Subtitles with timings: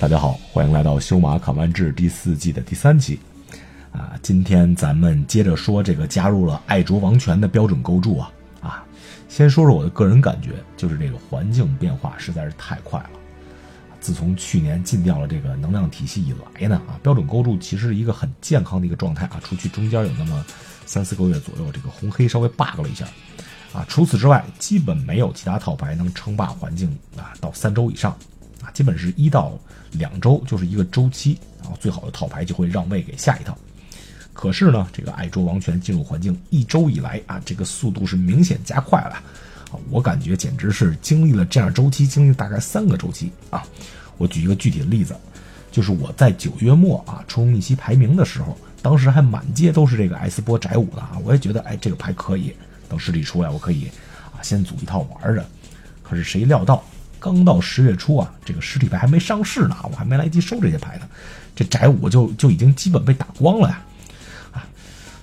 [0.00, 3.18] 大家好，欢迎来到《修马砍完志》第四季的第三期。
[3.90, 8.84] 啊，今天咱们接着说这个加入了爱卓王权的标准构筑啊啊，
[9.28, 13.10] 先说说我的个人感觉，就是这个环境变化实在是太快了。
[14.04, 20.44] 自从去年禁掉了这个能量体系以来呢，啊，标准构筑其实是一个很健康的一个状态啊，除去中间有那么
[20.84, 23.06] 三四个月左右这个红黑稍微 bug 了一下，
[23.72, 28.14] 啊，除此之外基本没有其他套牌能称霸环境啊到三周以上。
[28.62, 29.58] 啊，基本是一到
[29.92, 33.56] 两周就是一个周期，然后最好的套牌就会让位给下一套。
[34.34, 39.22] 可是呢，这个爱卓王权进入环境一周以来啊，这个速度是明显加快了，
[39.90, 43.62] 我感觉简直是经历了这样周期，经历大概三个周期啊。
[44.16, 45.16] 我举一个具体的例子，
[45.70, 52.54] 就是我在九月末啊冲逆袭排名的时候，当时还满街都是这个 S 波宅舞的啊，我也觉得哎这个牌可以，
[52.88, 53.88] 等实体出来我可以
[54.32, 55.44] 啊先组一套玩着。
[56.02, 56.84] 可是谁料到？
[57.18, 61.08] 刚到十月初啊，这个实体牌还没上市呢，我还没来及收这些牌呢，
[61.56, 63.82] 这宅五就就已经基本被打光了呀！
[64.52, 64.66] 啊，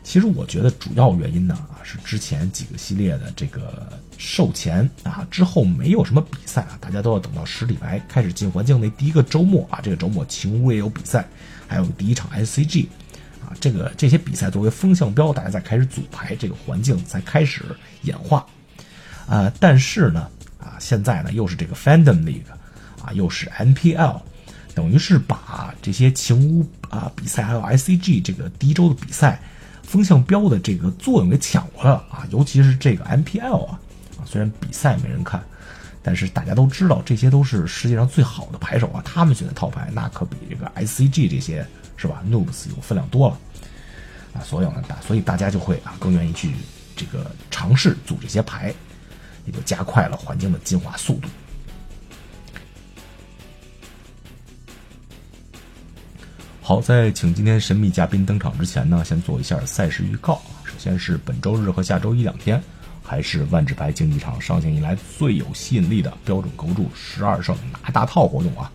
[0.03, 3.87] 其实我觉得主要原因呢啊是之前几个系列的这个
[4.21, 11.27] 售前啊之后没有什么比赛啊，大家都要等到实体牌开始进环境那第一个周末啊，这个周末晴屋也有比赛，
[11.67, 12.85] 还有第一场 SCG
[13.43, 17.63] 啊，这个这些比赛作为风向标，大家再开始组牌，这个环境才开始
[18.03, 18.45] 演化
[19.27, 20.27] 啊，但是呢。
[20.63, 22.43] 啊，现在呢又是这个 Fandom League，
[23.03, 24.21] 啊又是 NPL，
[24.75, 29.41] 等于是把这些晴屋啊比赛还有 ICG 这个第一周的比赛
[29.81, 33.79] 风向标的这个作用给抢过来了啊，尤其是这个 M P L，啊
[34.25, 35.43] 虽然比赛没人看，
[36.01, 41.65] 但是大家都知道这些都是世界上最好的牌手啊，他们选的套牌那可比这个 ICG 这些
[41.97, 43.37] 是吧 Noobs 有分量多了
[44.33, 46.51] 啊，所以呢大所以大家就会啊更愿意去
[46.95, 48.73] 这个尝试组这些牌。
[49.43, 51.27] 也就加快了环境的进化速度。
[56.61, 60.39] 好，在请今天神秘嘉宾登场之前呢，先做一下赛事预告。
[60.63, 62.61] 首先是本周日和下周一两天，
[63.11, 68.71] 还是万智牌竞技场上线以来最有吸引力的标准构筑十二胜拿大套活动啊！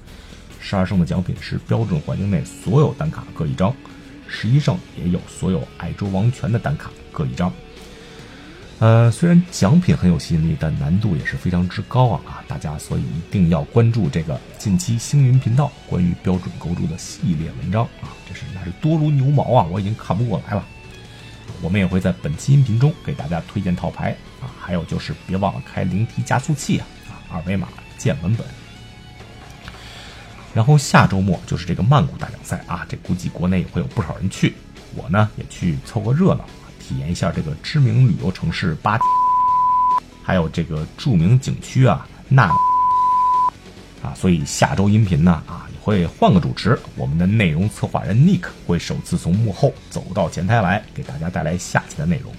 [0.60, 3.74] 十二胜的奖品是标准环境内所有单卡各一张，
[4.28, 7.50] 十一胜也有所有爱卓王权的单卡各一张。
[8.78, 12.20] 呃，虽然奖品很有吸引力，但难度也是非常之高啊！
[12.26, 18.12] 啊，大家所以一定要关注这个近期星云频道关于标准构筑的系列文章啊！
[18.28, 19.66] 这是那是多如牛毛啊！
[19.70, 20.62] 我已经看不过来了。
[21.62, 26.86] 我们也会在本期音频中给大家推荐套牌啊，还有就是别忘了开灵题加速器啊！
[27.08, 28.46] 啊，二维码见文本。
[30.54, 34.54] 然后下周末就是这个曼谷大奖赛啊，这估计国内也会有不少人去，
[34.94, 36.44] 我呢也去凑个热闹。
[36.80, 38.98] 体验一下这个知名旅游城市巴，
[40.22, 42.44] 还有这个著名景区啊，那
[44.02, 52.32] 啊，所以下周音频呢啊也会换个主持，我们的内容策划人 Nick 会首次从幕后走到前台来，给大家带来下期的内容。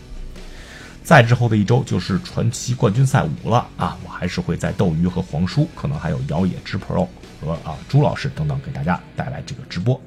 [1.07, 7.07] 再之后的一周就是传奇冠军赛五了啊，我还是会在斗鱼和黄叔，可能还有摇野之 Pro
[7.39, 9.97] 和啊朱老师等等给大家带来这个直播。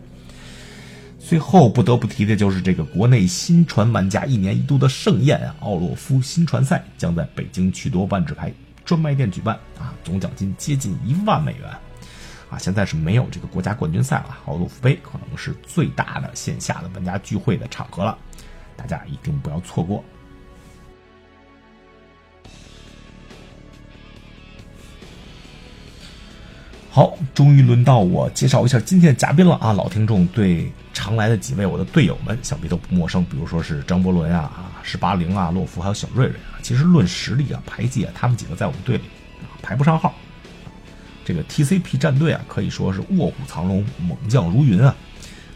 [1.19, 8.53] 最后不得不提的就是这个国内新传玩家一年一度的盛宴啊，奥洛夫新传赛将在北京趣多万智牌
[8.85, 11.71] 专卖店举办啊，总奖金接近一万美元，
[12.51, 18.19] 啊，现在是没有这个国家冠军赛了，奥洛夫杯可能是最大的线下的玩家聚会的场合了，
[18.77, 20.05] 大家一定不要错过。
[26.93, 29.73] 好，终于轮到我介绍一下今天的嘉宾了啊！
[29.73, 36.59] 老听众对常来的几位我的队友们想必都不陌生，比如说是张伯伦啊、啊十八零啊、洛夫还有小瑞瑞啊。
[36.63, 39.05] 其实论实力啊、排技啊，他们几个在我们队里
[39.41, 40.13] 啊排不上号。
[41.25, 44.93] 这个 TCP 战队啊，可以说是卧虎藏龙、猛将如云啊！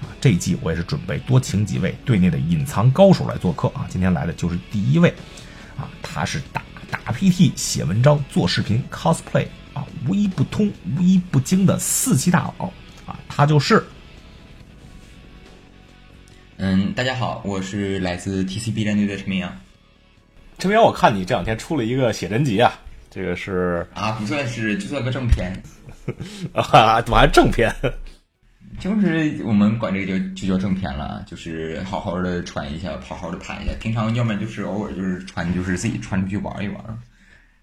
[0.02, 3.86] 啊，这一季我也是准备多请几位队内的隐藏高手来做客啊。
[3.88, 5.12] 今天来的就是第一位
[5.76, 9.48] 啊，他是打打 PT、写文章、做视频、cosplay。
[9.74, 12.72] 啊，无一不通、无一不精的四期大佬
[13.04, 13.84] 啊，他就是。
[16.56, 19.54] 嗯，大家好，我是来自 TCB 战队的陈明阳。
[20.58, 22.72] 陈明阳，我看你这两天出了一个写真集啊，
[23.10, 25.52] 这个是啊，不算是，就算个正片
[26.54, 27.74] 啊，怎么还正片？
[28.80, 33.72] 就是我们管这个叫就叫正片了，就是好好的穿一下，好好的拍一下。
[33.80, 36.98] 平常要么就是偶尔就是穿，就是自己穿出去玩一玩。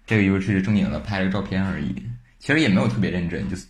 [0.06, 1.94] 这个就是正经的拍了个照片而已，
[2.38, 3.66] 其实也没有特别认真，就是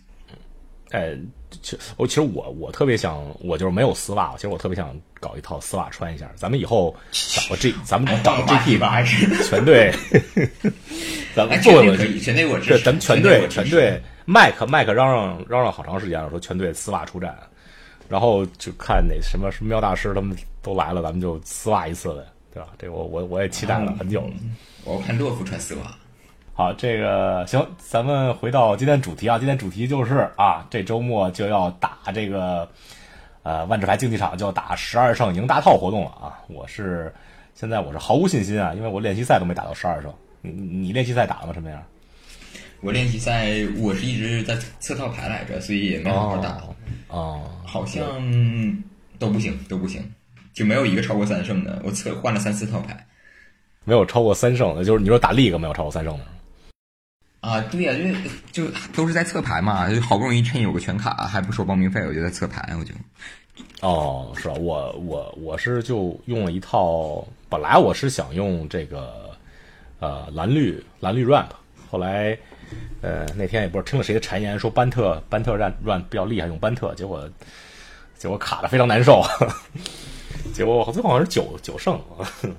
[0.91, 1.15] 哎，
[1.61, 6.29] 其我其实我我特别想，我就是没有丝袜，其实我特别想搞一套丝袜穿一下。
[6.35, 9.91] 咱们以后找个 G，咱们找个 GP 吧，还是 全队，
[11.35, 17.35] 咱们哎做个全队我支对，持，咱们全队全队麦克麦克嚷嚷嚷嚷好长时间了，说全队丝袜出战，
[18.09, 22.69] 然后就看哪什么什么喵大师他们都来了，咱们就丝袜一次呗，对吧？
[22.77, 24.33] 这个我我我也期待了很久了。
[24.83, 25.95] 我看洛夫穿丝袜。
[26.55, 29.39] 好，这个行，咱们回到今天主题啊。
[29.39, 32.69] 今天主题就是啊，这周末就要打这个
[33.41, 36.37] 呃万智牌竞技场就要打十二胜赢大套活动了啊。
[36.47, 37.11] 我是
[37.55, 40.13] 现在我是毫无信心啊，因为我练习赛都没打到十二胜。
[40.41, 41.53] 你你你练习赛打了吗？
[41.55, 41.83] 什么样？
[42.81, 43.47] 我练习赛
[43.79, 46.61] 我是一直在测套牌来着，所以也没好好打，
[47.07, 48.05] 哦，好像
[49.17, 50.07] 都不行，都不行，
[50.53, 51.81] 就没有一个超过三胜的。
[51.83, 53.07] 我测换了三次套牌
[53.85, 56.25] 没有超过三胜的，就是你说打 league 没有超过三胜的。
[57.43, 57.93] 啊，对呀、
[58.53, 62.93] 就就都是在测牌嘛，就好不容易趁有个全卡，还不收报名费，我就在测牌，我就
[63.81, 64.53] 哦，是啊？
[64.53, 69.29] 我我我是就用了一套，本来我是想用这个
[69.99, 71.49] 呃蓝绿蓝绿 ramp，
[71.91, 72.37] 后来
[73.01, 77.29] 呃那天也不知道听了谁的谗言，说班特班特 ramp rap 比较厉害，用班特，结果
[78.17, 79.21] 结果卡的非常难受，
[80.55, 81.99] 结果最后好像是九九胜，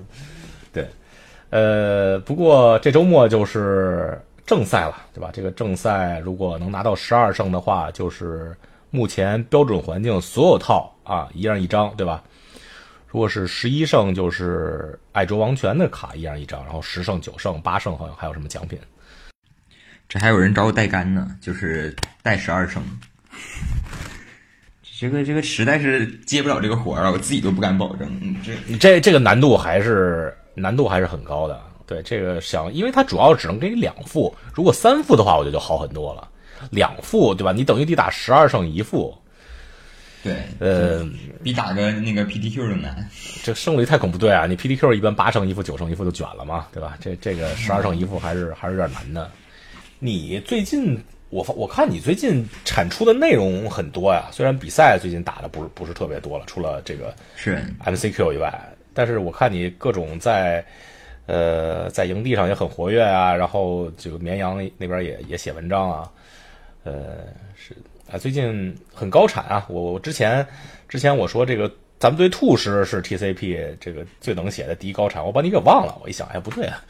[0.75, 0.86] 对，
[1.48, 5.31] 呃，不过这周末就是正赛了，对吧？
[5.32, 8.55] 这个正赛如果能拿到十二胜的话，就是
[8.91, 12.23] 目前标准环境所有套啊一样一张，对吧？
[13.08, 18.79] 如果是十一胜，就是爱卓王权的卡一样一张，然后十胜、九胜、八胜好像还有什么奖品？
[20.08, 22.82] 这还有人找我代干呢，就是带十二胜。
[24.99, 28.08] 这个这个实在是接不了这个活儿啊，我自己都不敢保证。
[28.20, 31.61] 嗯这这这个难度还是难度还是很高的。
[31.86, 36.28] 对这个想，因为它主要只能给你两副，如果三副的话，我觉得就好很多了。
[36.70, 37.52] 两副对吧？
[37.52, 39.14] 你等于得打十二胜一副，
[40.22, 41.06] 对，呃，
[41.42, 43.06] 比打个那个 PTQ 都难。
[43.44, 44.16] 这胜率太恐怖。
[44.16, 46.96] 对啊，你 PDQ 一般八胜一负、九胜一负就卷了嘛，对吧？
[47.00, 49.31] 这这个十二胜一负还是还是有点难的。
[49.98, 50.98] 你最近
[51.28, 58.52] 我发我看你最近产出的内容很多呀，虽然比赛最近打的不是不是特别多了，除了这个是 MCQ 以外，
[58.94, 60.64] 但是我看你各种在
[61.26, 66.11] 呃在营地上也很活跃啊，然后这个绵阳那边也也写文章啊，
[66.85, 67.19] 呃
[67.56, 67.75] 是
[68.11, 70.47] 啊最近很高产啊，我我之前
[70.88, 76.82] 之前我说这个咱们队兔师是 TCP 这个最能写的第一高产，我把你给忘了，我一想哎不对啊，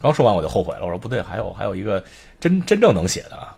[0.00, 2.04] 刚说完我就后悔了，我说不对，还有还有一个
[2.38, 3.56] 真真正能写的啊。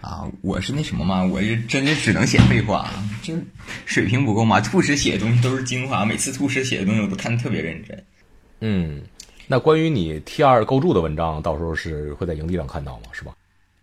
[0.00, 2.88] 啊，我是那什么嘛，我是真的只能写废话，
[3.22, 3.34] 这
[3.84, 4.58] 水平不够嘛。
[4.58, 8.02] 兔师写的东西都是精华，每次兔师写的东西我都看得特别认真。
[8.60, 9.02] 嗯，
[9.46, 13.04] 那关于你 T 二构筑的文章，到时候是会在营地上看到吗？
[13.12, 13.34] 是吧？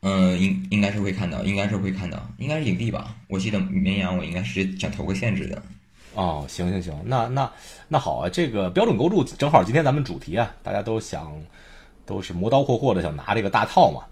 [0.02, 3.16] 嗯，应应该是会看到，应该是会看到，应该是营地吧？
[3.28, 5.62] 我记得绵阳我应该是想投个限制的。
[6.14, 7.52] 哦，行行行，那那
[7.88, 11.32] 那好啊，这个标准构筑正好今天咱们主题啊，大家都想
[12.06, 14.04] 都是磨刀霍霍的想拿这个大套嘛。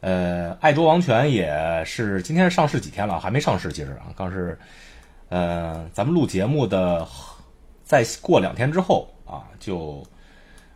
[0.00, 4.58] 呃，爱卓王权也是今天上市几天了，还没上市，其实啊，刚是
[5.30, 7.08] 呃，咱们录节目的
[7.82, 10.02] 再过两天之后啊，就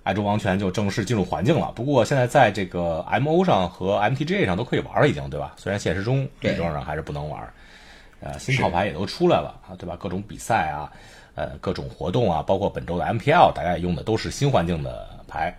[0.02, 1.72] 爱卓王权就正式进入环境了。
[1.74, 5.54] 不过现在在这个 MO 上和 MTGA 上都可以玩了，已经对吧？
[5.56, 7.42] 虽然现实中对理论上还是不能玩。
[8.22, 9.96] 呃，新套牌也都出来了啊，对吧？
[9.98, 10.92] 各种比赛啊，
[11.34, 15.56] 呃，各种活动啊，包括本周的 MPL，大家也用的都是新环境的牌。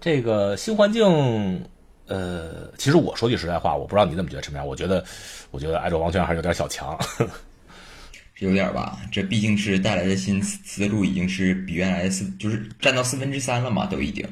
[0.00, 1.64] 这个新环境，
[2.06, 4.64] 呃，其实我说句实在话，我不知道你怎么觉得什么样。
[4.64, 5.04] 我觉得，
[5.50, 6.96] 我觉得爱卓王权还是有点小强。
[7.02, 7.28] 是
[8.40, 14.26] 有点吧，这毕竟是带来的新思路，已经是比原来的四，就是占到四分之三了嘛，都已经。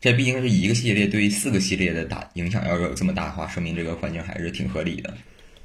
[0.00, 5.12] 这毕竟是一个系列对四个系列的大影响，要有这么大的话，说明这个环境还是挺合理的。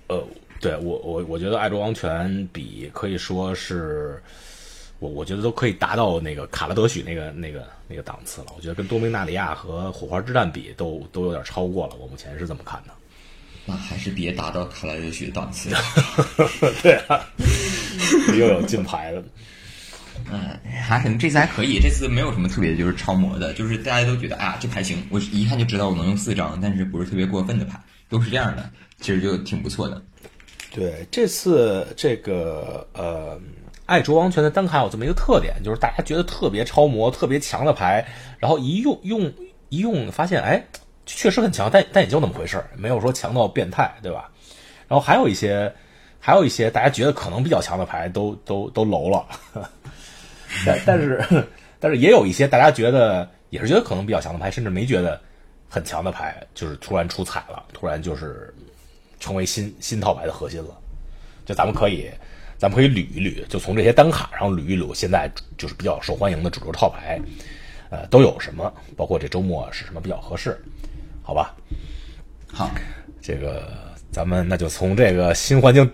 [0.08, 0.28] 呃，
[0.60, 4.20] 对我我我觉得爱卓王权比可以说是，
[4.98, 8.48] 我我觉得都可以达到那个卡拉德许那个那个那个档次了。
[8.58, 11.96] 我觉得跟多明纳里亚和火花之战比，都都有点超过了。
[11.98, 12.94] 我目前是这么看的。
[13.66, 15.70] 那还是别达到卡拉德许的档次。
[16.84, 17.20] 对啊，
[18.38, 19.24] 又有金牌了。
[20.32, 27.78] 嗯，还可能这次还可以，这次没有什么特别就是超模的，就是大家都觉得啊这牌行，我一看就知道我能用四张，但是不是特别过分的牌，
[28.10, 28.70] 都是这样的，
[29.02, 30.02] 其实就挺不错的。
[30.72, 33.40] 对，这次这个呃，
[33.86, 38.06] 爱卓王权的单卡有这么一个特点，就是大家觉得特别超模、特别强的牌，
[38.40, 39.32] 然后一用用
[39.70, 40.64] 一用，发现哎，
[41.06, 44.30] 确实很强，但但也就那么回事儿，没有说强到变态，对吧？
[44.88, 45.74] 然后还有一些，
[46.20, 49.26] 还有一些大家觉得可能比较强的牌都都都楼了，
[50.66, 51.46] 但但是
[51.80, 55.20] 但是也有一些大家觉得也是觉得可能比较强的牌，甚至没觉得
[55.70, 58.54] 很强的牌，就是突然出彩了，突然就是
[59.20, 60.78] 成为新新套牌的核心了。
[61.46, 62.10] 就咱们可以，
[62.58, 67.20] 咱们可以捋一捋，就从这些单卡上捋一捋，现在就是比较受欢迎的主流套牌，
[67.90, 68.72] 呃，都有什么？
[68.96, 70.58] 包括这周末是什么比较合适？
[71.24, 71.56] 好吧？
[72.52, 72.70] 好，
[73.22, 73.68] 这个
[74.12, 75.90] 咱们那就从这个新环境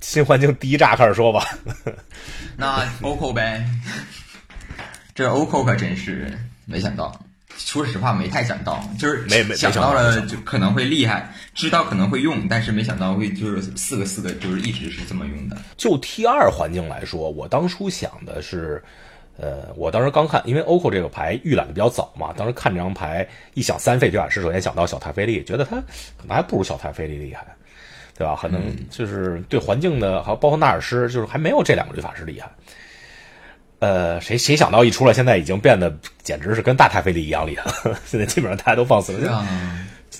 [0.00, 1.46] 新环境第一炸开始说吧。
[2.58, 3.64] 那 OCO 呗，
[5.14, 6.30] 这 OCO 可真是
[6.66, 7.18] 没想到。
[7.58, 15.56] 说实话，没太想到，就是没没想到了就可能会厉害，知道可能会用，但是没想到会就是四个四个就是一直是这么用的。
[15.74, 18.84] 就 T 二环境来说，我当初想的是，
[19.38, 25.76] 呃，我当时刚看，因为 OCO 这个牌预览的比较早嘛，当时看这张牌一想三费决法师，首先想到小泰菲利，觉得他
[26.16, 27.46] 可能还不如小泰菲利厉害，
[28.16, 28.38] 对吧？
[28.40, 32.50] 可能就是对环境的，还有包括纳尔施，就是还没有这两个律法师厉害。
[33.78, 37.98] 呃，谁谁想到一出来，现在已经变得简直是跟大泰菲利一样厉害了。
[38.06, 39.46] 现在基本上大家都放肆了。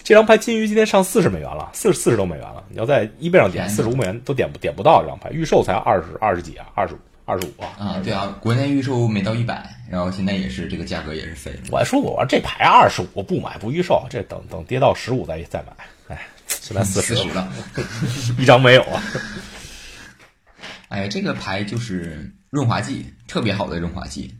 [0.04, 2.62] 这张牌金鱼今天上四十美元了，四四十多美元了。
[2.68, 7.68] 你要在 eBay 上点四十五美元都点不点不到这张牌，预售才二十二十几啊，二十五二十五啊。
[7.78, 11.58] 啊，对啊，国内预售没到一百，然后现在也是这个价格也是飞了。
[11.70, 15.76] 我还说我说这牌二十五不买不预售，这等等跌到十五再再买。
[16.08, 17.52] 哎，现在四十了，
[18.38, 19.02] 一张没有啊。
[20.88, 24.32] 哎，这个牌就是润滑剂，特别好的润滑剂，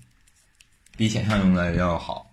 [0.97, 2.25] 比想象中的要好。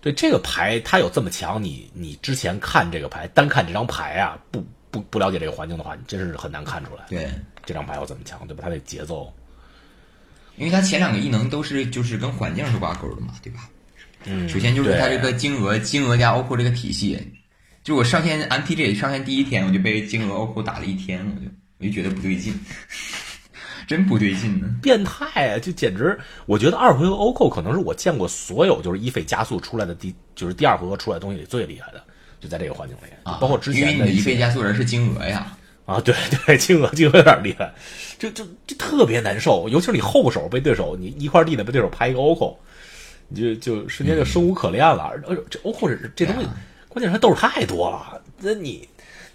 [0.00, 7.04] 对这个牌，它有这么强，你你之前看这个牌，单看这张牌啊，不不不了解这个环境的话，你真是很难看出来。
[7.08, 7.28] 对，
[7.64, 8.62] 这张牌有这么强，对吧？
[8.64, 9.32] 它的节奏，
[10.56, 13.68] 因为它前两个异能都是就是跟环境是挂钩的嘛，对吧？
[14.24, 14.48] 嗯。
[14.48, 17.20] 首先就是它这个金额，金额加 OPPO 这个体系，
[17.82, 22.52] 就我上线 MTG 上线第一天，我就被金额 OPPO 打了一天，我就我就觉得不对劲。
[23.86, 25.58] 真不对劲呢，变态啊！
[25.60, 32.02] 就简直，我觉得二回合 OPPO 可能是我见过所有就是一费加速出来的第，就是第二回合出来的东西里最厉害的，
[32.40, 33.38] 就在这个环境里啊。
[33.40, 35.56] 包括之前的一费加速人是金额呀，
[35.86, 36.14] 啊，对
[36.46, 37.72] 对，金额金额有点厉害，
[38.18, 42.56] 就就就特别难受，尤其是你后手被对手你一块地呢被对手拍一个 Oko，，
[43.28, 45.12] 你就就瞬间就生无可恋了。
[45.26, 46.48] 呃，这欧扣这这东西，
[46.88, 48.88] 关键是它豆太多了，那你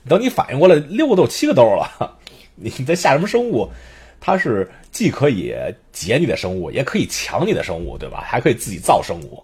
[0.08, 2.18] 等你反应过来，六个豆七个豆了，
[2.56, 3.72] 你在下什么生物？
[4.20, 5.56] 它是既可以
[5.92, 8.22] 劫你的生物，也可以抢你的生物，对吧？
[8.24, 9.44] 还可以自己造生物，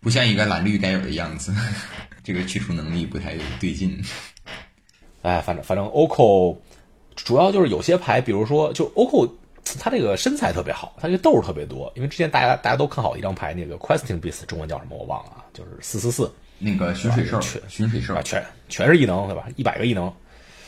[0.00, 1.54] 不像一个蓝绿该有的样子。
[2.24, 4.02] 这个去除能力不太对劲。
[5.24, 6.54] 哎，反正反正 OCO
[7.16, 9.28] 主要就是有些牌，比如说就 OCO，
[9.80, 11.90] 它这个身材特别好，它这个豆特别多。
[11.96, 19.46] 因为之前大家大家都看好一张牌，那个 Questing Beast，中文叫什么我忘了，就是四四四那个巡水兽，巡水兽全全是异能，对吧？
[19.56, 20.12] 一百个异能，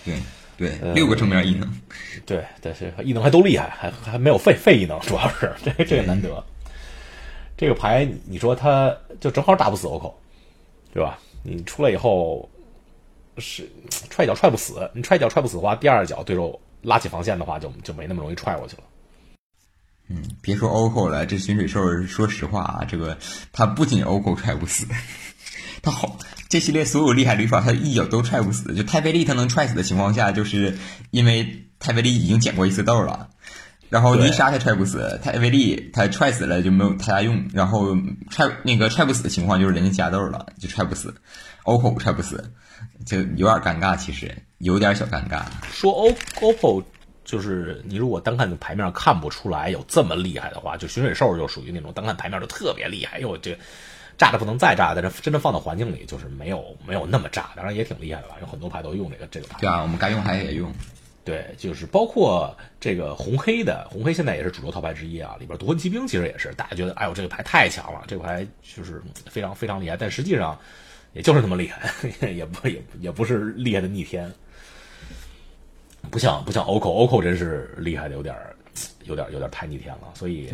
[0.05, 0.15] 对。
[0.59, 1.71] 对，六个正面异能，
[2.25, 6.43] 对，但是异能还都厉害，还还没有废废异能，主要是 这这个难得。
[7.59, 10.11] 这个牌你说它就正好打不死 OCO，
[10.95, 11.19] 对吧？
[11.43, 12.49] 你出来以后
[13.39, 13.69] 是
[14.11, 18.83] 踹一脚踹不死，你踹一脚踹不死的话，第二脚对手拉起防线的话，就就没那么容易踹过去了。
[20.09, 23.19] 嗯，别说 OCO 了，这巡水兽，说实话啊，这个
[23.53, 24.87] 它不仅 OCO 踹不死，
[25.83, 26.19] 它好。
[26.49, 28.73] 这系列所有厉害旅法，他一脚都踹不死。
[28.73, 30.79] 就泰菲利他能踹死的情况下，就是
[31.11, 33.31] 因为泰菲利已经捡过一次豆了。
[33.89, 37.49] 然后泥沙他踹不死，泰菲利他踹死了就没有太大用。
[37.53, 37.97] 然后
[38.31, 41.13] 踹那个踹不死的情况就是人家加豆了，就踹不死。
[41.65, 42.53] OPPO 踹不死，
[43.07, 45.45] 就有点尴尬，其实有点小尴尬。
[45.71, 46.83] 说 O OPPO
[47.25, 53.57] 就是你如果单看牌面看不出来有这么厉害的话，就巡水兽就属于那种单看牌面就特别厉害，哟这。
[54.19, 58.37] 炸的不能再炸，但是真正放到环境里，就是没有没有那么炸，当然也挺厉害的吧。
[58.41, 59.59] 有很多牌都用这个这个牌。
[59.61, 60.73] 对啊，我们该用牌也用。
[61.23, 65.37] 对，就是包括这个红黑的，红黑现在也是主流套牌之一啊。
[65.39, 70.59] 里边夺魂骑兵其实也是，大家觉得哎呦这个牌太强了，这个牌就是非常非常厉害，但实际上
[71.13, 71.91] 也就是那么厉害，
[72.31, 74.33] 也不也也不是厉害的逆天，
[76.11, 78.37] 不像不像 OCO，OCO 真是厉害的有点
[79.05, 80.51] 有点有点太逆天了，所以。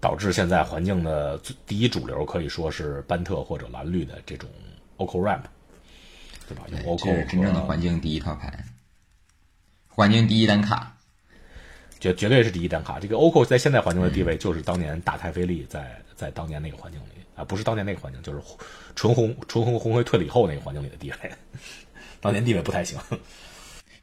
[0.00, 1.36] 导致现在环境的
[1.66, 4.48] 第一主流可以说是班特或者蓝绿的这种
[4.96, 5.42] OCO Ramp，
[6.48, 6.62] 对吧？
[6.68, 8.64] 用 OCO 是真正的环境第一套牌，
[9.88, 10.96] 环境第一单卡，
[11.98, 13.00] 绝绝对是第一单卡。
[13.00, 17.06] 这个 OCO 在现在环境的地位，就是当年打太菲利在在当年那个环境里
[17.38, 18.40] 啊，不是当年那个环境，就是
[18.94, 21.16] 纯红纯红红黑退了以后那个环境里的地位，
[22.20, 22.98] 当年地位不太行。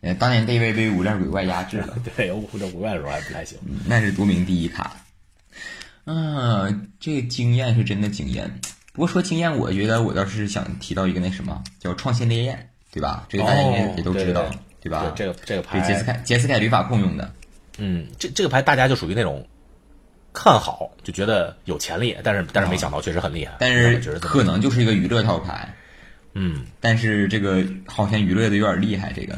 [0.02, 4.96] 嗯，当年地位被五链鬼怪压制了， 对，有五链鬼怪的时候还不太行，那是独名第一卡。
[6.06, 8.60] 嗯，这经验是真的经验。
[8.94, 13.26] 不过说经验，我觉得我倒是想提到一个那什么，叫创新烈焰，对吧？
[13.28, 14.50] 这个大家应该也都知道，
[14.80, 15.12] 对吧？
[15.16, 17.34] 这个这个牌，杰斯凯杰斯凯旅法控用的。
[17.78, 19.46] 嗯，这这个牌大家就属于那种
[20.36, 23.56] 看好，就觉得有潜力，但是但是没想到确实很厉害。
[23.58, 25.74] 但是可能就是一个娱乐套牌。
[26.34, 29.34] 嗯，但是这个好像娱乐的有点厉害，这个。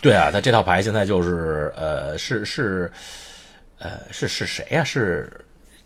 [0.00, 2.90] 对啊，他这套牌现在就是呃，是是，
[3.78, 5.30] 呃，是是谁呀、是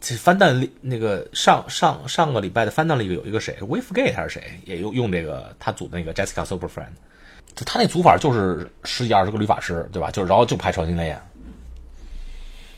[0.00, 6.94] 这翻蛋里那个上上上个礼拜的翻蛋里有一个谁 w a v e Gate 还是谁，也用用这个他组的那个 Jessica Super Friend，
[7.56, 10.12] 就他那组法就是十几二十个律法师，对吧？
[10.12, 11.20] 就然后就排超星链。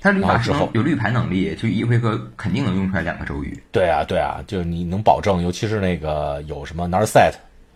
[0.07, 3.61] 他绿法师然后之后有绿牌能力，就一回合肯定能用出来两个咒语。
[3.73, 7.33] 对啊，对啊，就是你能保证，尤其是那个有什么 Narset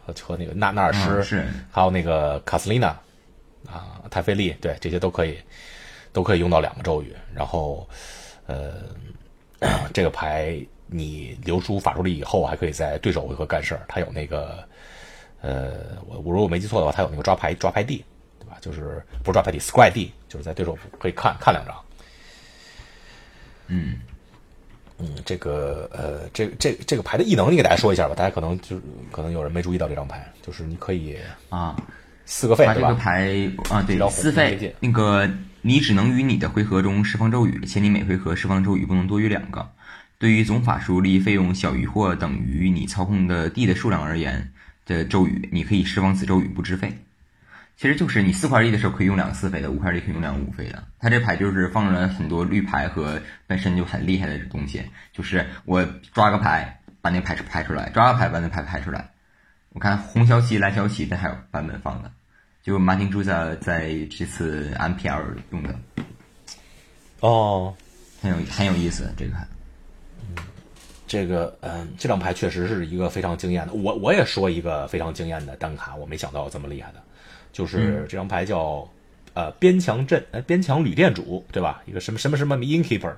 [0.07, 2.87] 和和那个纳纳尔施，嗯是还有那个卡斯琳娜
[3.67, 5.37] 啊，泰菲利，对，这些都可以
[6.13, 7.13] 都可以用到两个咒语。
[7.35, 7.89] 然后，
[8.47, 8.75] 呃，
[9.93, 10.57] 这个牌
[10.87, 13.83] 你留出法术力以后，还可以在对手回合干事儿。
[13.89, 14.63] 它有那个，
[15.41, 18.05] 呃，我我如果没记错的话，他有那个抓牌抓牌地，
[18.39, 18.57] 对吧？
[18.61, 21.75] 就是不是抓牌地，square 地，就是在对手可以看看两张。
[23.71, 23.95] 嗯，
[24.99, 28.15] 嗯，这个呃，这这这个牌的异能，你给大家说一下吧。
[28.15, 31.17] 大家可能就是可能有人没注意到这张牌，就是你可以
[31.49, 31.75] 啊，
[32.27, 32.93] 四个费把这个？
[32.95, 35.31] 牌啊，对四费那个
[35.63, 39.71] 你只能于你的回合中释放咒语，且你每回合释放咒语不能多于两个。
[40.19, 44.53] 对于总法术力费用小于或等于你操控的地的数量而言
[44.85, 46.93] 的咒语，你可以释放此咒语不支费。
[47.81, 50.85] 其实就是你四块地的时候可以用两个四费的，五块地可以用两个五费的。
[50.99, 54.85] 他这牌就是放了很多绿牌和本身就很厉害的东西，
[55.15, 55.83] 就是我
[56.13, 59.09] 抓个牌把那牌拍出来，抓个牌把那牌拍出来。
[59.71, 62.13] 我看红小旗、蓝小旗这还有版本放的，
[62.63, 65.75] 就马丁朱在在这次 MPL 用的，
[67.21, 67.75] 哦，
[68.21, 69.11] 很有很有意思。
[69.17, 69.33] 这个
[71.07, 73.73] 这个嗯，这张牌确实是一个非常惊艳的。
[73.73, 77.03] 我我也说一个非常惊艳的单卡，我没想到这么厉害的，
[77.53, 78.89] 就是这张牌叫
[79.35, 81.83] 呃边墙镇呃边墙旅店主，对吧？
[81.87, 83.13] 一个什么什么什么 innkeeper，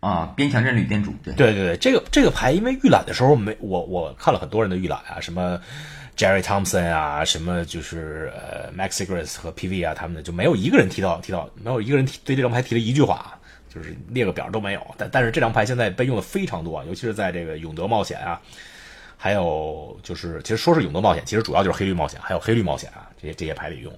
[0.00, 5.60] 啊，边墙镇旅店主，对，对对对，这个这个牌，因为预览的时候没我我看了很多人的预览啊，什么
[6.16, 14.80] Jerry Thompson 啊，什么就是呃 Max Sigris 和 PV 啊，他们的就没有一个人提到提到，没有一个人提对这张牌提了一句话，就是列个表都没有。
[14.96, 18.40] 但但是这张牌现在被用的非常多，尤其是在这个永德冒险啊，
[19.16, 23.92] 还有就是其实说是永德冒险，其实主要就是黑绿冒险，还有黑绿冒险啊这些这些牌里用。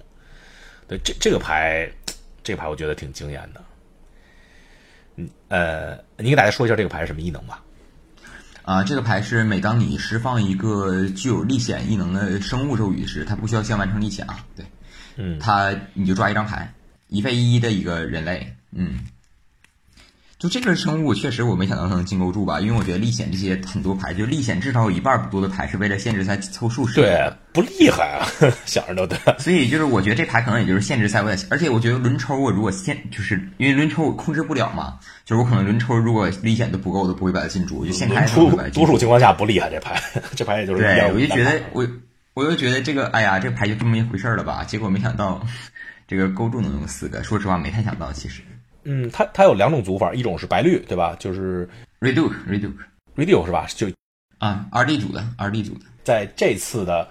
[0.87, 1.89] 对这这个牌，
[2.43, 3.63] 这个牌我觉得挺惊艳的。
[5.17, 7.61] 嗯呃，你给大家说一下这个牌是什么异能吧？
[8.63, 14.65] 啊，这个牌是每当你释放一个具有历险异能的生物咒语时，它不需要先完成历险啊，对，
[15.15, 16.71] 嗯，它你就抓一张牌，
[17.07, 18.99] 一费一的一个人类，嗯，
[20.39, 28.25] 就这个生物确实我没想到它能进构住吧，因为我觉得历险这些很多牌，就历险至少有一半不多的牌是为了限制赛凑数使对，不厉害啊，
[28.65, 29.17] 想着都对。
[29.37, 40.01] 所以就是我觉得这牌可能也就是限制赛为了，而且我觉得轮抽我如果限就是因为轮抽我控制不了嘛，就是我可能轮抽如果历险都不够，我都不会把它进住，我就现开的时候多数情况下不厉害，这牌
[40.37, 41.85] 这牌也就是对，我就觉得我
[42.33, 44.63] 我就觉得这个哎呀，这牌就这么一回事儿了吧？
[44.63, 45.45] 结果没想到
[46.07, 48.41] 这个勾住能用四个，说实话没太想到，其实
[48.83, 51.15] 嗯，它它有两种组法，一种是白绿，对吧？
[51.19, 51.67] 就是
[51.99, 52.73] reduce reduce
[53.15, 53.67] reduce 是吧？
[53.75, 53.87] 就
[54.37, 57.07] 啊，R D 组的 R D 组的，在这次的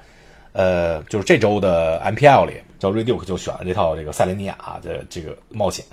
[0.53, 5.85] 呃，就是这周的 MPL 里，叫 reduce 就选了这套这个塞雷尼亚的这个冒险，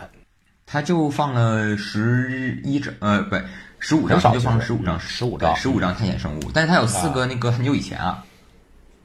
[0.66, 3.36] 他就放了十一张，呃，不，
[3.80, 8.24] 十五张，就放了十五张，十五张十五张探险生物，但是它有四个那个很久以前啊，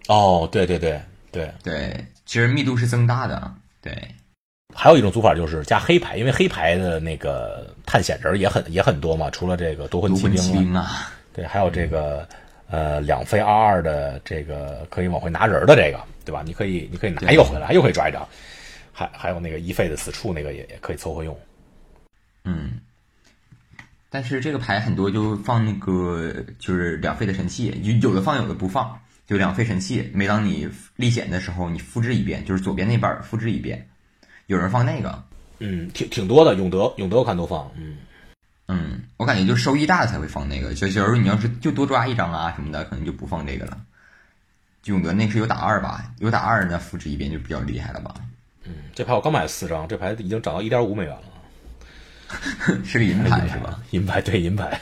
[0.07, 1.03] 哦，对对对
[1.33, 3.53] 对，对，其实密度是增大的，
[3.83, 4.15] 对，
[4.75, 12.27] 还有一种组法就是加黑牌，因为黑牌的那个探险人也很也很多嘛，除了这个夺魂骑夺魂骑兵啊，对，还有这个
[12.69, 16.43] 呃两飞二二的这个可以往回拿人的这个，对吧？
[16.45, 18.27] 你可以你可以拿一个回来，又可以抓一张，
[18.93, 21.39] 还还有那个一费的死处那个也也可以凑合用。
[22.45, 22.73] 嗯。
[24.13, 30.11] 但是这个牌很多就放那个就是两费的神器，有有的放有的不放，就两费神器。
[30.13, 33.87] 每当你历险的时候，你复制一遍，就是左边那半儿复制一遍。
[34.51, 35.23] 有人放那个，
[35.61, 37.99] 嗯，挺挺多的，永德永德我看都放，嗯，
[38.67, 40.75] 嗯，我感觉就收益大的才会放那个。
[40.75, 43.79] 就假如你要是就多抓一张啊什么的，可能就不放这个了。
[44.83, 48.13] 就永德那是有打二吧，有打二那复制一遍就比较厉害了吧？
[48.65, 53.79] 嗯，这牌我刚买了四张，这牌已经涨到一点五美元了， 是个银牌是吧？？
[53.93, 54.81] 银牌对银牌，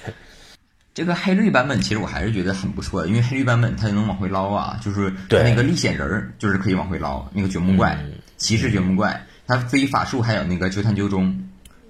[0.95, 11.37] 这个黑绿版本其实我还是觉得很不错的，因为黑绿版本它就能往回捞啊，就是对那个历险人儿就是可以往回捞，那个掘墓怪、嗯骑士掘墓怪，它自己法术还有那个纠探纠中，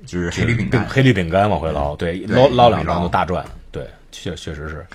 [0.07, 4.87] 就是黑绿饼干，黑绿饼干往回捞，对，对捞捞两张就大赚，对，确确实是，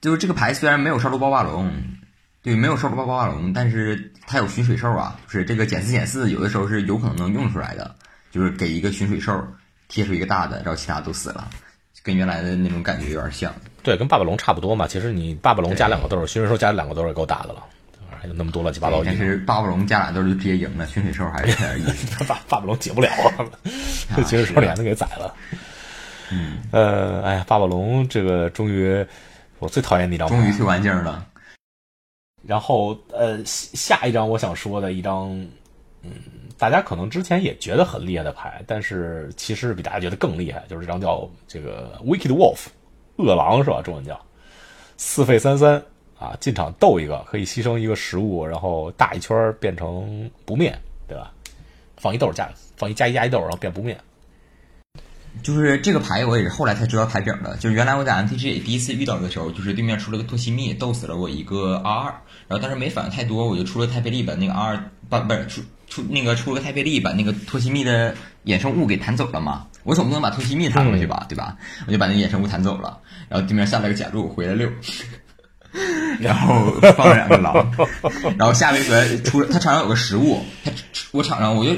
[0.00, 1.68] 就是这个牌虽然没有烧炉包瓦龙，
[2.42, 7.92] 对，没有烧炉包包瓦龙，但是它有巡水兽啊，就是这个减四减四，有的时候是有可能能用出来的，
[8.30, 9.44] 就是给一个巡水兽
[9.88, 11.48] 贴出一个大的，然后其他都死了，
[12.04, 13.52] 跟原来的那种感觉有点像。
[13.82, 14.86] 对，跟霸霸龙差不多嘛。
[14.86, 17.64] 其实你霸霸龙加两个豆儿，巡水兽加两个豆儿也够打的了，
[18.20, 19.02] 还有那么多乱七八糟。
[19.04, 22.24] 但是霸霸龙加俩豆儿就直接赢了，熏水兽还是有点意思。
[22.24, 23.08] 霸霸霸龙解不了
[24.10, 25.34] 啊，熏水兽脸都给宰了。
[26.32, 29.06] 嗯，呃，哎呀，霸霸龙这个终于，
[29.58, 31.26] 我最讨厌那张，终于退完镜了。
[32.46, 35.30] 然后，呃，下一张我想说的一张，
[36.02, 36.12] 嗯，
[36.58, 42.66] 大家可能之前也觉得很厉害的牌，但是其实比大家觉得更厉害，就是这张叫这个 Wicked Wolf。
[43.18, 43.80] 饿狼是吧？
[43.80, 44.20] 中文叫
[44.98, 45.82] 四费三三
[46.18, 50.76] 啊，进场斗一个，可以牺牲一个食物，然后大一圈变成不灭，
[51.06, 51.32] 对吧？
[51.96, 53.96] 放一豆加放一加一加一豆，然后变不灭。
[55.42, 57.54] 就是这个牌，我也是后来才知道牌柄的。
[57.58, 62.04] 就是原来我在 MTG 第一次遇到的时候，就是对面出了个托西密，斗死了我一个 R 二，
[62.48, 68.14] 然后当时没反应太多，我就出了太费力把那个 R 把不不是出出那个出了个太费力把那个托西密的
[68.46, 69.66] 衍生物给弹走了嘛。
[69.84, 71.58] 我总不能把托西密弹过去吧，对吧？
[71.86, 72.98] 我就把那衍生物弹走了。
[73.28, 74.70] 然后对面下了个甲胄，回来六，
[76.20, 77.54] 然后放了两个狼，
[78.38, 80.70] 然后下回合出他场上有个食物，他
[81.12, 81.72] 我场上我就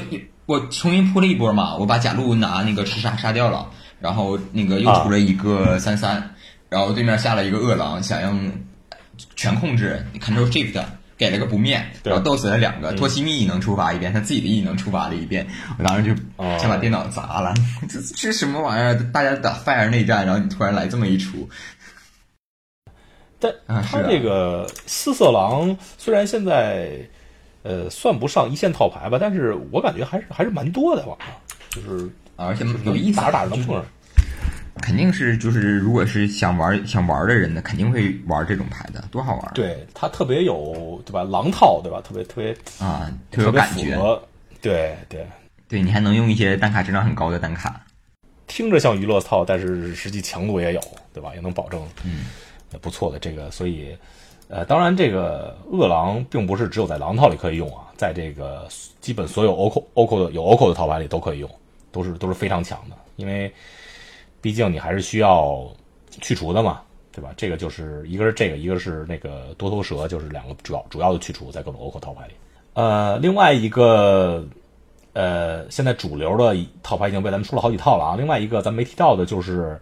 [0.45, 6.35] 我重新铺了一波嘛，我把甲胄拿那个吃杀杀掉了，然后那个又出了一个三三，
[6.69, 8.51] 然后对面下了一个饿狼，想用
[9.35, 10.81] 全控制，Control Shift
[11.17, 15.45] 给了个不灭，然后斗死了两个，托西密能触发一遍，他自己的异能触发了一遍，
[15.77, 16.15] 我当时就
[16.57, 17.53] 想把电脑砸了，
[17.89, 18.93] 这这什么玩意儿？
[19.11, 21.49] 大家打 Fire 内战，然后你突然来这么一出。
[23.39, 26.99] 但他这个四色狼虽然现在
[27.63, 31.27] 呃算不上一线套牌吧，但是我感觉还是还是蛮多的网上，
[31.69, 33.85] 就是而且有意思，打着打着能碰上。
[34.81, 39.51] 肯定是就是如果是想玩想玩的人呢，肯定会玩这种牌的，多好玩！
[39.53, 41.21] 对，它特别有对吧？
[41.23, 42.01] 狼套对吧？
[42.01, 43.97] 特别特别啊，特别感觉。
[44.61, 45.27] 对对
[45.67, 47.85] 对，你还能用一些单卡质量很高的单卡，
[48.47, 50.81] 听着像娱乐套，但是实际强度也有，
[51.13, 51.35] 对吧？
[51.35, 52.25] 也能保证嗯
[52.71, 53.95] 也不错的这个，所以
[54.47, 58.67] 呃，当然这个恶狼并不是只有在狼套里可以用啊，在这个
[58.99, 61.49] 基本所有 o 扣 o 扣的有 o 扣的套牌里都可以用，
[61.91, 63.51] 都是都是非常强的，因为。
[64.41, 65.69] 毕竟你还是需要
[66.21, 67.33] 去除的嘛，对吧？
[67.35, 72.33] 这个就是一个是这个，一个是那个多头蛇，就是两个主要主要的去除在各种 OCO 套牌里。
[72.73, 74.47] 呃，另外一个
[75.11, 78.15] 呃，现在主流的套牌已经被咱们出了好几套了啊。
[78.15, 79.77] 另外一个咱没提到的就是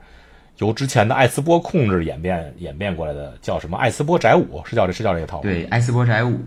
[0.57, 4.61] 由之前的艾斯波控制演变演变过来的，叫什么艾斯波宅舞？
[4.65, 5.41] 是叫这是叫这个套？
[5.41, 6.39] 对，艾斯波宅舞。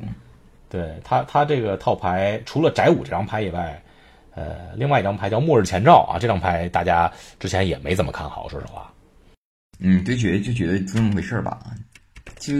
[0.68, 3.82] 对他他这个套牌除了宅舞这张牌以外。
[4.32, 8.90] 呃，另外一张牌叫《末日前兆》啊，这张牌大家之前也没怎么看好，说实话。
[9.80, 11.58] 嗯，就觉得就觉得就那么回事吧，
[12.38, 12.54] 就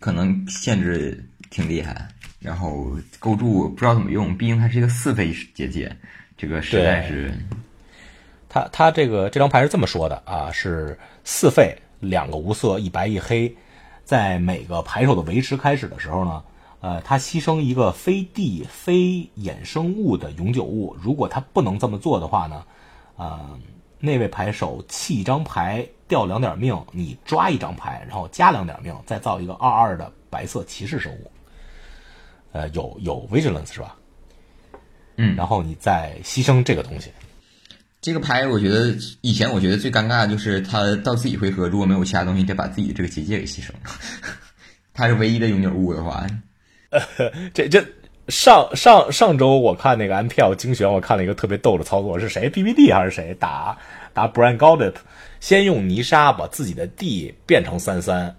[0.00, 2.08] 可能限制挺厉害，
[2.40, 5.90] 然后构筑不知道怎么用，毕竟它是一个四费结界，
[6.36, 7.32] 这个实在是。
[8.48, 13.54] 他他这个这张牌是这么说的啊，是四费两个无色一白一黑，
[14.04, 16.42] 在每个牌手的维持开始的时候呢。
[16.80, 22.64] 呃，他牺牲一个非地非衍生物的永久物，如果他不能这么做的话呢，
[23.16, 23.58] 呃，
[23.98, 31.28] 那位牌手弃一张牌掉两点命，你抓一张牌，然后加两点命，再造一个二二的白色骑士生物。
[32.52, 33.96] 呃，有有 vigilance 是吧？
[35.16, 37.10] 嗯，然后你再牺牲这个东西。
[38.08, 43.90] 这个牌我觉得以前我觉得最尴尬的就是他到自己回合如果没有其他东西，得把自己这个结界给牺牲了。
[44.94, 46.26] 他是唯一的永久物的话。
[46.88, 47.00] 呃，
[47.52, 47.84] 这这
[48.28, 53.34] 上上上周我看那个 MPL 精选，我看了一个特别逗的操作，是谁？BBD 还是谁？
[53.38, 53.76] 打
[54.14, 54.94] 打 Brian Goldip，
[55.38, 58.34] 先用泥沙把自己的地变成三三，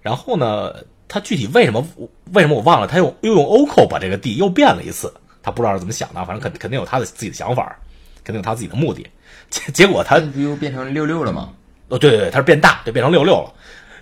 [0.00, 0.74] 然后呢，
[1.06, 1.86] 他具体为什么
[2.32, 7.78] 为什么我忘了，他用又用 OCO 把这个地又变了一次，他不知道是怎么想的，反正肯肯定有他的自己的想法，
[8.26, 9.06] 肯定有他自己的目的，
[9.48, 11.50] 结结果他不又变成六六了吗？
[11.88, 13.54] 哦，对对对，他是变大，就变成六六了，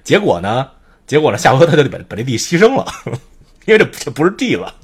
[0.02, 0.66] 结果呢，
[1.06, 2.86] 结果呢，下回他就得把把这地牺牲了。
[3.66, 4.74] 因为这这不是地了，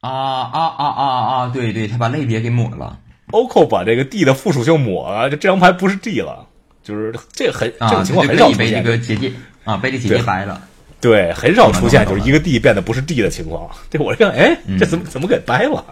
[0.00, 1.50] 啊啊啊啊啊！
[1.52, 2.98] 对对，他把类别给抹了。
[3.30, 6.46] OCO 把这个地的附属性抹了，就这张牌不是地了，
[6.82, 8.58] 就是这个很这种情况很少出现。
[8.58, 9.32] 被这个结界
[9.64, 10.60] 啊，被这结界掰了。
[11.00, 13.70] 对，很少出现，就是一个地变得不是地的情况。
[13.90, 15.84] 这我这个，哎，这怎么怎么给掰了？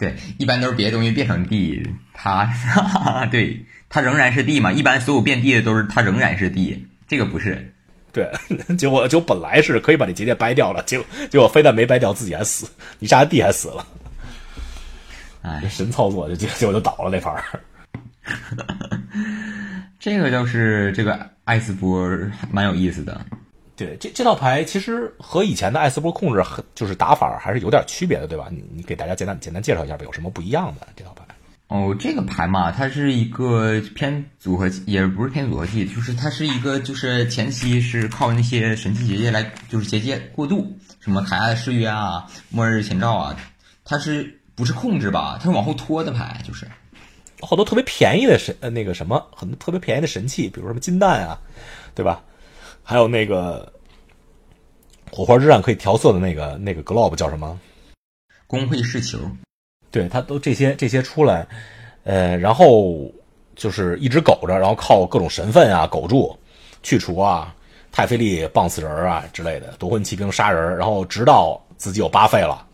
[0.00, 2.52] 对，一般都是别的东西变成 D，它
[3.30, 4.72] 对它仍然是 D 嘛？
[4.72, 7.74] 一般所有变 D 的都是它仍然是 D，这个不是。
[8.12, 8.32] 对，
[8.78, 12.66] 结果就本来是可以把这结界掰掉了，结果结果非但没掰掉，自己还死，
[12.98, 13.86] 你杀地还死了。
[15.42, 17.44] 哎，神操作， 就结结果就倒了那盘儿。
[19.98, 22.10] 这个就是这个艾斯波
[22.50, 23.20] 蛮有意思的。
[23.80, 28.48] 对，这这套牌其实和以前的艾斯波控制很就是打法还是有点区别的，对吧？
[28.50, 31.24] 你你给大家简单简单介绍一下吧，有什么不一样的这套牌？
[31.68, 43.36] 哦，这个牌嘛，它是一个偏组合，也不是偏组合技，就是它是一个，就是前期是靠那些神器结界来，就是结界过渡，什么凯亚的誓约啊、末日前兆啊，
[43.82, 45.38] 它是不是控制吧？
[45.38, 46.66] 它是往后拖的牌，就是
[47.40, 51.40] 好多特别便宜的神，呃，那个什么，很多特别便宜的神器，比如什么金蛋啊，
[51.94, 52.22] 对吧？
[52.90, 53.72] 还有那个
[55.12, 57.56] 火花之战可以调色的那个那个 globe 叫什么？
[58.48, 59.16] 工会释球。
[59.92, 61.46] 对，它都这些这些出来，
[62.02, 63.08] 呃，然后
[63.54, 66.36] 就是一直苟着，然后靠各种神分啊苟住，
[66.82, 67.54] 去除啊
[67.92, 72.66] 太妃力棒死人啊之类的夺魂骑兵杀人，然后直到自己有八费了，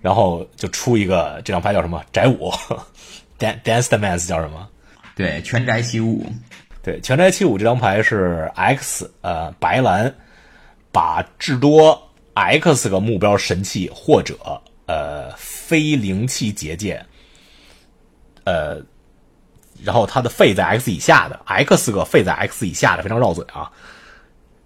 [0.00, 2.50] 然后就出一个这张牌叫什么宅舞
[3.38, 4.68] ，dance Dance the Mans 叫什么？
[5.14, 6.26] 对，全宅起舞。
[6.88, 10.14] 对，全宅起舞这张牌是 X 呃白蓝
[10.90, 12.00] 把至多
[12.32, 14.34] X 个目标神器或者
[14.86, 15.30] 呃。
[15.36, 17.04] 非灵气结界，
[18.44, 18.80] 呃，
[19.84, 23.70] 然后它的费在 X 以下的 X 个费在 X 以下的非常绕嘴啊，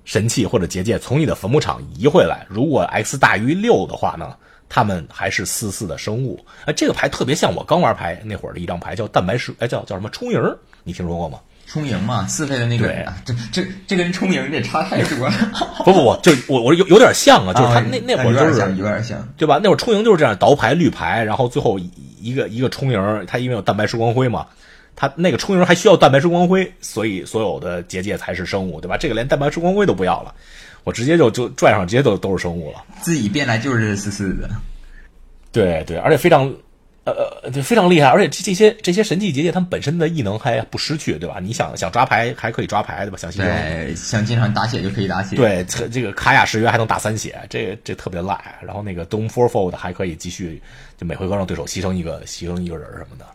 [0.04, 4.36] 神器或者结界从你的坟墓场移回来，如果 X 大于六的话呢，
[4.68, 6.38] 他们还是四四的生物。
[6.66, 10.40] 哎，这个牌特别像我刚玩牌那会儿的一张牌，叫蛋白石，哎，叫叫什么充盈？
[10.84, 11.40] 你听说过吗？
[11.72, 12.86] 充盈嘛，四费的那个，
[13.24, 15.34] 这这这跟充盈这差太多了。
[15.78, 19.58] 不 不不，就我我有有点像啊，就是他那那会儿就是有点像，对吧？
[19.62, 21.78] 那会儿充盈就是这样，倒牌绿牌，然后最后
[22.20, 24.46] 一个一个充盈，它因为有蛋白石光辉嘛，
[24.94, 28.98] 它那个充盈还需要蛋白石光辉，所以所有的结界才是生物，对吧？
[28.98, 30.34] 这个连蛋白石光辉都不要了，
[30.84, 32.84] 我直接就就拽上，直接都都是生物了。
[33.00, 34.50] 自己变来就是四四的，
[35.50, 36.52] 对对，而且非常。
[37.04, 41.38] 呃呃，就非常厉害，而且这这些这些神器结界，他们本身的异能还不失去，对吧？
[41.40, 43.18] 你想想抓牌还可以抓牌，对吧？
[43.18, 45.34] 想对，想经常打血就可以打血。
[45.34, 48.38] 对，这个卡雅誓约还能打三血，这这特别赖。
[48.62, 50.62] 然后那个 Doom Fourfold 还可以继续，
[50.96, 53.26] 就每回合让对手牺牲一个牺牲一个人什么的。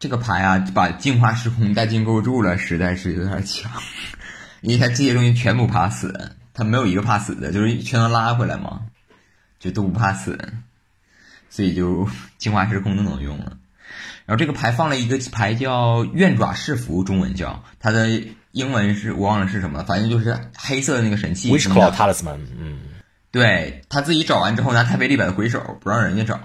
[0.00, 3.70] 这个牌啊，把净化时空带进构筑了，实在是有点强。
[4.62, 8.80] 因为它这些东西全部怕死，它没有一个怕死的，就是全都拉回来嘛，
[9.60, 10.36] 就都不怕死。
[11.50, 12.08] 所以就
[12.38, 13.58] 净化时空都能用了，
[14.24, 18.08] 然后这个牌放了一个牌叫愿爪式符，中文叫它的
[18.52, 21.50] 英文是我忘了是什么，反正就是黑色的那个神器。
[21.50, 22.78] Wishclaw Talisman，嗯，
[23.32, 26.40] 对他自己找完之后拿太妃利本回手，不让人家找。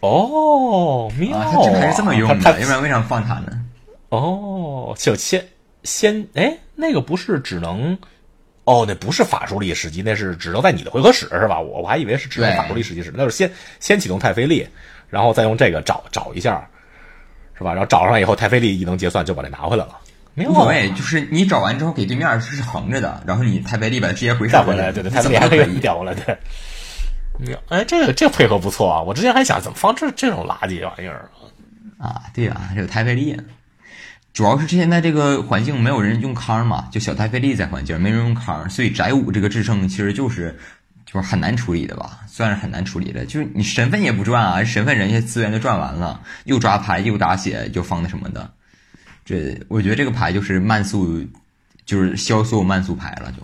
[0.00, 3.64] 哦，妙这牌是这么用的，要不然为啥放他呢？
[4.10, 5.44] 哦，小千
[5.82, 7.98] 先哎，那个不是只能。
[8.70, 11.58] 哦，那不是法术力时机，那是只能在你的回合使是吧？
[11.58, 14.64] 我我还以为是只能法术力时机使，那是先先启动太妃力，
[15.08, 16.64] 然后再用这个找找一下，
[17.58, 17.72] 是吧？
[17.72, 19.98] 然后找上以后，太妃力一能结算，就把这拿回来了。
[20.36, 26.36] 无所谓，就是你找完之后给对面是横着的，然后你太妃力把它直接回回来，对对，太妃力还可以调过来，对。
[27.68, 29.00] 哎，这个这个配合不错啊！
[29.00, 31.30] 我之前还想怎么放这这种垃圾玩意儿
[31.98, 32.22] 啊？
[32.34, 33.34] 对啊，这有太妃力。
[34.32, 40.56] 主要是现在这个环境没有人用康嘛，就小太费力在环境没人用康，所以宅五这个制胜其实就是
[41.04, 43.26] 就是很难处理的吧，算是很难处理的。
[43.26, 48.50] 就是你身份也不赚啊，身份人家资源都赚完了，又抓牌又打血又放那什么的，
[49.24, 51.24] 这我觉得这个牌就是慢速，
[51.84, 53.42] 就是消所有慢速牌了就。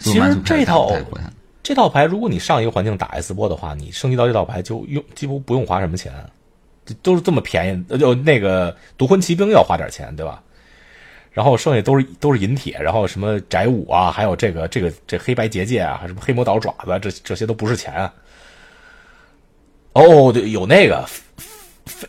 [0.00, 0.92] 其实这套
[1.62, 6.12] 这套牌，如果你上一个环境打 S 波的话，你升级到这套牌就用几乎不用花什么钱。
[7.02, 10.42] 都是这么便宜，就那个夺魂骑兵要花点钱，对吧？
[11.32, 18.14] 然后剩下都是都是银铁，然后什么宅舞啊，还有这个这个这黑白结界啊，什么黑魔岛爪子，这这些都不是钱啊。
[19.92, 21.06] 哦，对，有那个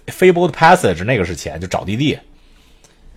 [0.07, 2.17] Fabled Passage，那个是钱，就找弟弟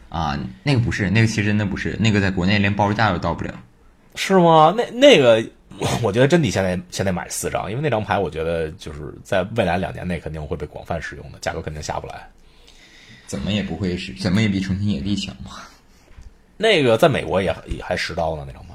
[0.09, 3.55] 啊，那个不是，那个其实真的不是，那个在国内连包价都到不了，
[4.15, 4.75] 是吗？
[4.77, 5.45] 那那个。
[6.03, 12.29] 我觉得真得现在现在买四张，因为那张牌我觉得就是在未来两年内肯定会被广泛使用的，价格肯定下不来。
[13.27, 15.69] 怎么也不会是，怎么也比重庆野地强吧。
[16.57, 18.75] 那个在美国也也还十刀呢，那张牌。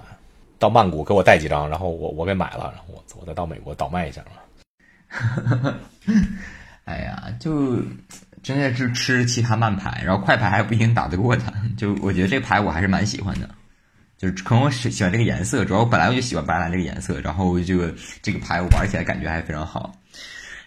[0.58, 5.76] 到曼谷给我带几张，然后我我给买了，然后我我再到美国倒卖一下嘛。
[6.86, 7.76] 哎呀，就
[8.42, 11.52] 真的是吃其他慢牌，然后快牌还不一定打得过他。
[11.78, 13.50] 就我觉得这牌我还是蛮喜欢的。
[14.18, 19.94] 就是可能我喜喜欢这个颜色，主要我本来我就喜欢白蓝这个颜色，然后这个这个牌我玩起来感觉还非常好。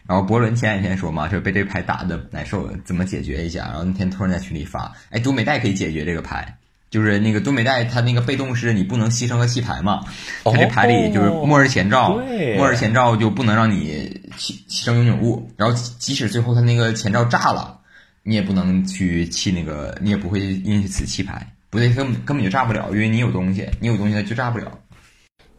[0.07, 3.67] 然后博伦前两天说嘛，说被这个牌打的难受，怎么解决一下？
[3.67, 6.57] 然后那天突然在群里发，哎，多美代可以解决这个牌，
[6.91, 10.05] 就是那个多美代它那个被动是你不能牺牲个弃牌嘛，
[10.45, 12.19] 它这牌里就是末日前兆，
[12.57, 17.79] 末日前兆就不能让你弃牺牲永久物，然后即使最后它那个前兆炸了，
[18.23, 21.47] 你也不能去弃那个，你也不会因此弃牌。
[21.71, 24.67] 不对，根本根本就炸不了，因为你有东西，你有东西它就炸不了。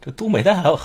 [0.00, 0.78] 这多美代还有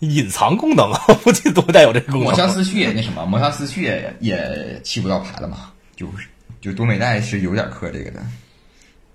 [0.00, 2.24] 隐藏功能啊， 不记得多代有这个功能。
[2.24, 6.26] 魔消思绪也那什么，魔消思绪也也起不到牌了嘛，就是
[6.60, 8.20] 就多美代是有点克这个的。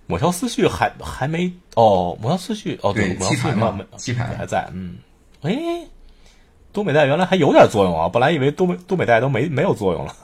[0.06, 4.98] 魔消思绪还还没哦，魔消思绪哦，对，魔消思绪七牌嘛没，七牌还在，嗯，
[5.42, 5.54] 哎，
[6.72, 10.16] 多美代原来还有点作用啊，本来以为多美多美代都没没有作用了，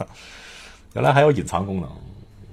[0.94, 1.90] 原来还有隐藏功能。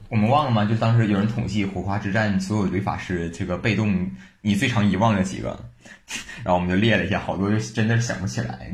[0.09, 0.65] 我们忘了吗？
[0.65, 5.59] 就当时有人统计火花之战所有对法师这个被动你最常遗忘的几个，
[6.45, 8.73] 然后我们就列了一下，好多就真的是想不起来。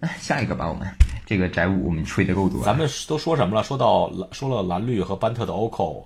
[0.00, 0.88] 哎，下一个吧，我们
[1.26, 2.64] 这个宅舞我们吹的够多。
[2.64, 3.62] 咱们都说什么了？
[3.62, 6.02] 说到蓝，说了蓝绿和班特的 OCO，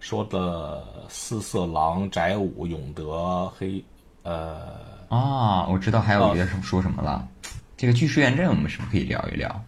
[0.00, 3.84] 说的四色狼、宅舞、永德、黑，
[4.22, 4.58] 呃，
[5.10, 7.28] 啊，我知道还有一个什么说什么了。
[7.76, 9.62] 这个巨石元阵我们是不是可以聊一聊？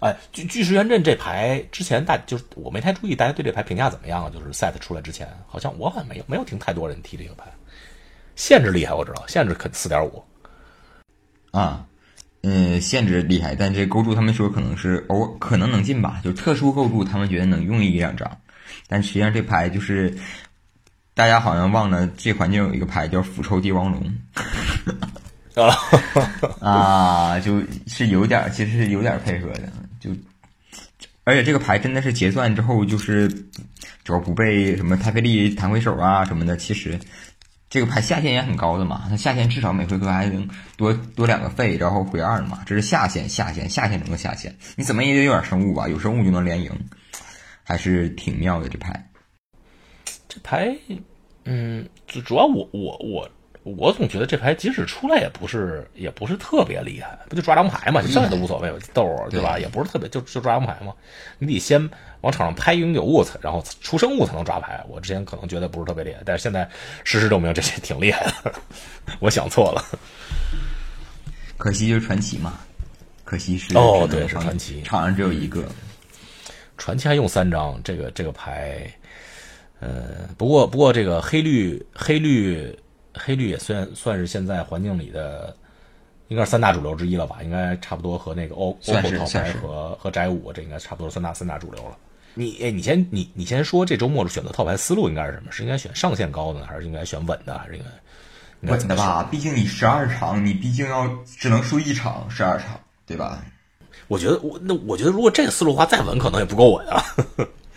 [0.00, 4.30] 哎，巨巨石原阵这牌之前大就是我没太注意，大家对这牌评价怎么样啊？
[4.32, 7.44] 就是 set 出来之前，好像我好像没有没有听太多人提这个牌。
[8.34, 10.24] 限制厉害，我知道，限制可四点五。
[11.50, 11.84] 啊，
[12.42, 18.40] 嗯，限制厉害，但这构筑他们说可能是偶尔可能能进吧，就特殊构筑他们觉得能用一两张，
[18.88, 20.16] 但实际上这牌就是
[21.12, 24.00] 大家好像忘了这环境有一个牌叫腐臭帝王龙
[25.56, 25.76] 啊，
[26.66, 30.10] 啊，就是有点儿其实是有点儿配合的，就
[31.22, 36.98] 而且这个牌真的是结算之后就是只要不被什么太费力弹回手啊什么的，其实。
[37.72, 44.52] 这个牌下限也很高的嘛，它下限至少每回合还能多多两个费，然后回二嘛，这是下限，下限，下限中的下限。
[44.74, 45.86] 你怎么也得有点生物吧？
[45.86, 46.72] 有生物就能连赢，
[47.62, 49.08] 还是挺妙的这牌。
[50.28, 50.76] 这牌，
[51.44, 53.30] 嗯，主主要我我我
[53.62, 59.58] 我总觉得这牌即使出来也不是也不是特别厉害，不就抓张牌嘛，剩下都无所谓，豆儿对吧？
[59.58, 60.94] 也不是特别就就抓张牌嘛，
[61.38, 61.78] 你得先
[62.22, 64.82] 往场上拍永久物，才然后出生物才能抓牌。
[64.88, 66.68] 我之前可能觉得不是特别厉害，但是现在
[67.04, 68.52] 事实证明这些挺厉害的，
[69.20, 69.84] 我想错了。
[71.58, 72.60] 可惜就是传奇嘛，
[73.24, 75.64] 可惜是哦对是传奇场上只有一个。
[76.78, 78.90] 传奇还用三张，这个这个牌，
[79.80, 82.74] 呃，不过不过这个黑绿黑绿
[83.22, 85.54] 黑绿也算算是现在环境里的，
[86.28, 87.38] 应该是三大主流之一了吧？
[87.42, 91.96] 应该差不多和那个欧欧算是口套牌和和宅五这应该差不多三大三大主流了。
[92.34, 95.52] 你哎，你先你你先说这周末选择套牌思路应该是什么？
[95.52, 98.70] 是应该选上限高的呢，还是应该选稳的，还是应该？
[98.72, 103.42] 稳的吧，毕竟你十二场，你毕竟要只能输一场，十二场，对吧？
[104.06, 107.02] 我觉得我那我觉得如果这个思路的话，再稳可能也不够稳啊。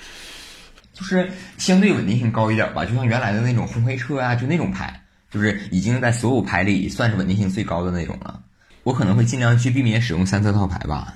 [0.93, 5.02] 就是相对稳定性高一点吧，就像原来的那种红黑车啊，就那种牌，
[5.33, 8.39] 就是已经在所有牌里算是稳定性最高的那种了。
[8.83, 11.15] 我可能会尽量去避免使用三色套牌吧。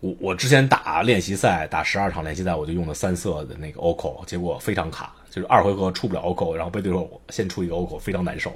[0.00, 8.52] 我我之前打练习赛，打十二场练习赛，我就用了三色的那个 OCO，结果非常卡，就是二回合出不了 OCO，然后被对手先出一个 OCO，非常难受。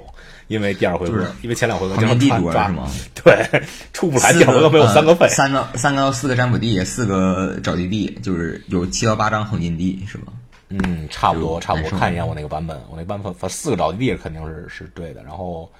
[0.47, 2.91] 因为第二回合，就是因为前两回合旁边地经常抓多是吗？
[3.23, 5.27] 对，出不来，四第二回合没有三个费。
[5.29, 10.33] 三个三个到四个占卜地，四个找地地，就是有七到八张横金地，是吧？
[10.69, 11.89] 嗯，差不多，差不多。
[11.89, 15.23] 难受看一眼我那个版本，我那版本反四个找地地肯定是是对的。
[15.23, 15.71] 然后，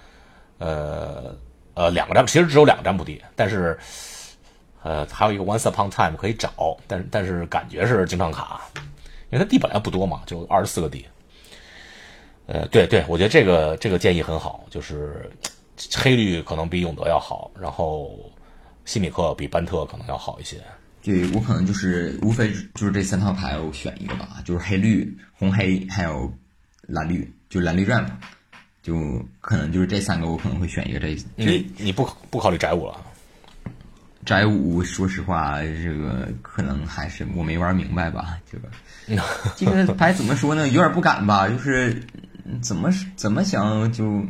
[0.58, 1.36] 呃
[1.76, 3.78] 呃，两个占，其实只有两个占卜地，但是
[4.82, 8.62] 呃还有一个 Once Upon Time 可以找，但但是感觉是经常卡，
[9.30, 11.06] 因为它地本来不多嘛，就二十四个地。
[12.48, 15.32] 呃，对对，我觉得这个这个建议很好，就是
[15.96, 18.20] 黑绿可能比永德要好，然后
[18.86, 20.58] 西米克比班特可能要好一些。
[21.02, 26.32] 对我可能就是无非就是这三套牌我选一个吧，就是黑绿、红黑还有
[26.82, 28.08] 蓝绿，就蓝绿 ramp，
[28.84, 31.18] 就可能就是这三个我可能会选一个这。
[31.38, 32.96] 因为你不不考虑宅舞了？
[34.26, 38.38] 宅舞，说实话，这个可能还是我没玩明白吧。
[38.52, 38.70] 这个
[39.56, 40.68] 这个牌怎么说呢？
[40.68, 42.04] 有点不敢吧，就是
[42.62, 44.22] 怎么怎么想就，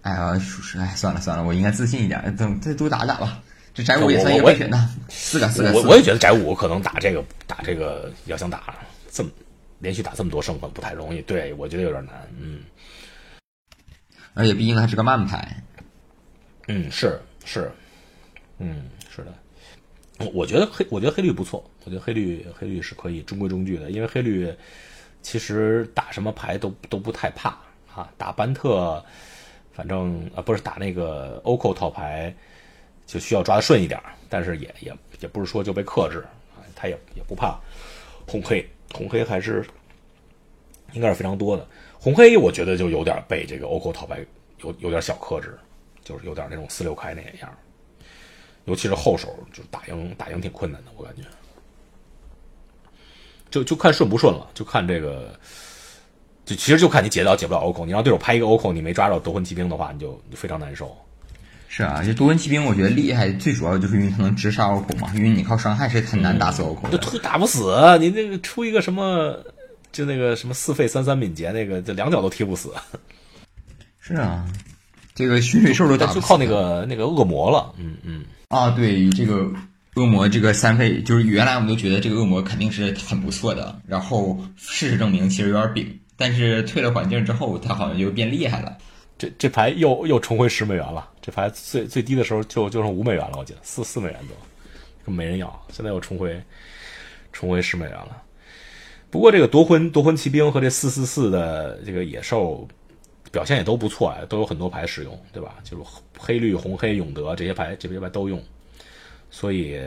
[0.00, 3.38] 哎呀，属实，哎，算了算了，我应该自信一点，等再多打打吧。
[3.74, 5.72] 这宅舞也算一个备选的，四个四个。
[5.72, 8.76] 我我也觉得宅舞可能打这个打这个要想打
[9.10, 9.30] 这么
[9.78, 12.14] 连续打这么多胜分不太容易，对我觉得有点难。
[12.38, 12.60] 嗯
[14.34, 15.62] 而且毕竟它是个慢牌，
[16.68, 17.70] 嗯，是是，
[18.58, 19.34] 嗯是的。
[20.18, 24.50] 我我觉得黑我觉得黑绿不错，我觉得黑绿黑绿是可以中规中矩的，因为黑绿
[25.20, 27.50] 其实打什么牌都都不太怕
[27.94, 29.04] 啊，打班特
[29.74, 32.34] 反正啊不是打那个 OCO 套牌
[33.12, 34.00] 就需要抓的顺一点，
[34.30, 34.90] 但是也也
[35.20, 36.24] 也不是说就被克制
[36.56, 37.60] 啊，他也也不怕
[38.26, 39.62] 红黑，红黑还是
[40.94, 41.68] 应该是非常多的。
[42.00, 44.24] 红黑我觉得就有点被这个 OCO 套牌
[44.62, 45.58] 有有点小克制，
[46.02, 47.54] 就是有点那种四六开那样，
[48.64, 51.22] 尤其是后手，就打赢打赢挺困难的，我感觉。
[53.50, 55.38] 就就看顺不顺了，就看这个，
[56.46, 57.84] 就其实就看你解到解不了 OCO。
[57.84, 60.96] 你让对手拍一个 OCO，你没抓着夺魂骑兵的话，你就非常难受。
[61.74, 66.98] 是啊，这多魂骑兵我觉得厉害，最主要就是因为它能直杀 OCO 嘛，因为你靠伤害是很难打死 OCO 就的。
[66.98, 69.42] 推打不死，你那个出一个什么，
[69.90, 72.74] 就那个什么四费三三敏捷那个，这两脚都踢不死，
[74.00, 74.44] 是啊，
[75.14, 77.72] 这个血水兽都打不死就靠那个那个恶魔了。
[77.78, 79.50] 嗯嗯，啊，对这个
[79.94, 88.76] 恶魔这个三费，就是原来我们都觉得这个恶魔肯定是很不错的，然后事实证明其实有点饼，但是退了环境之后，它好像就变厉害了。
[89.22, 94.18] 这这牌又又重回十美元了，这牌最最低的时候就就剩五美元了，我记得四四美元
[95.06, 96.42] 都，没人要，现在又重回
[97.32, 98.20] 重回十美元了。
[99.10, 102.66] 不过这个夺魂夺魂骑兵和这四四四的这个野兽
[103.30, 105.54] 表现也都不错啊，都有很多牌使用，对吧？
[105.62, 105.84] 就是
[106.18, 108.42] 黑绿红黑永德这些牌这些牌都用，
[109.30, 109.80] 所以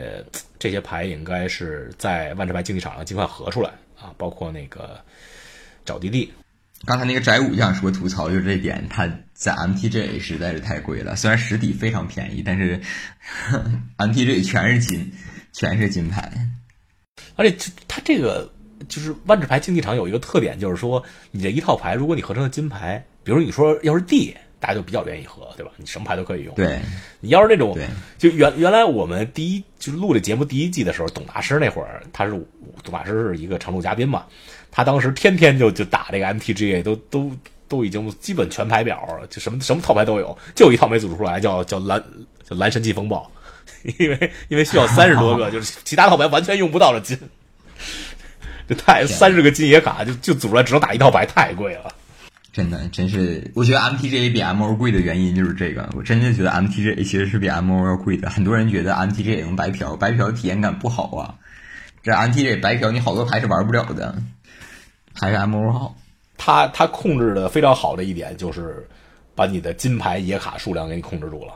[0.58, 3.68] 这些牌应该是在万智牌竞技场上尽快合出来
[4.00, 4.98] 啊，包括那个
[5.84, 6.32] 找弟弟。
[6.84, 11.16] 刚才那个宅舞就想说吐槽，就是这点，它在 MTG 实在是太贵了。
[11.16, 12.80] 虽然实体非常便宜，但是
[13.98, 15.12] MTG 全是金，
[15.52, 16.30] 全是金牌。
[17.34, 17.56] 而且
[17.88, 18.52] 它这个
[18.88, 25.72] 就是万智牌竞技场有一个特点，就是说你这一套牌，如果你合成了金牌，比如你说要是 D，大家就比较愿意合，对吧？
[25.76, 26.54] 你什么牌都可以用。
[26.54, 26.80] 对，
[27.20, 27.86] 你要是那种对，
[28.18, 32.30] 就原原来我们第一就是录这节目第一季的时候，董大师那会儿，他是
[32.82, 34.24] 董大师是一个常驻嘉宾嘛，
[34.76, 37.32] 他当时天天就就打这个 MTGA，都都
[37.66, 41.98] 都已经基本全牌表了，就什么什么套牌都有，就一套没组出来，叫叫蓝
[42.46, 43.30] 叫蓝神器风暴，
[43.98, 47.18] 因为因为需要三十多个，就是其他套牌完全用不到这金，
[48.68, 51.94] 这太三十个金野卡就就组出来只能打一套牌，太贵了。
[52.52, 55.88] 真的，真是，我觉得 MTGA 比 MO 贵的原因就是这个。
[55.94, 58.28] 我真的觉得 MTGA 其实是比 MO 要贵的。
[58.28, 61.34] 很多人觉得 MTGA 能白嫖，白嫖体验感不好啊。
[62.02, 64.16] 这 MTGA 白嫖，你好多牌是玩不了的，
[65.20, 65.94] 还是 MO 好。
[66.38, 68.86] 他他控制的非常好的一点就是
[69.34, 71.54] 把你的金牌野卡数量给你控制住了。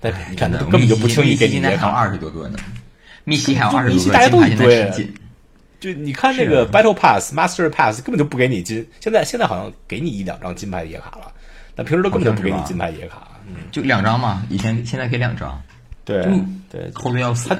[0.00, 1.88] 但你看，他根本就不轻易给你野卡。
[1.88, 2.58] 二十多个呢，
[3.24, 5.14] 密西还有二十密西多个，大家都一金牌现在堆。
[5.80, 11.30] 就你看那个 Battle Pass、Master Pass 根本就不给你金，现在现在好像给你一两张金牌野卡了，
[11.74, 13.28] 但平时都根本就不给你金牌野卡。
[13.46, 15.62] 嗯，就两张嘛，以前现在给两张，
[16.04, 17.58] 对嗯对，抠的要死他。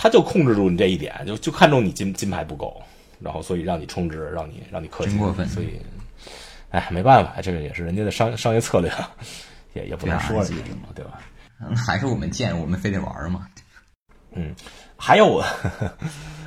[0.00, 2.80] 他就控制住你这一点，就就看中你金金牌不够，
[3.20, 5.80] 然后所以让你充值，让你让你氪金，真过分所以，
[6.70, 8.90] 哎，没办法，这个也是人家的商商业策略，
[9.74, 11.20] 也也不能说人家什么，对吧？
[11.60, 13.48] 嗯还是我们贱，我们非得玩儿嘛。
[14.32, 14.54] 嗯，
[14.96, 15.42] 还有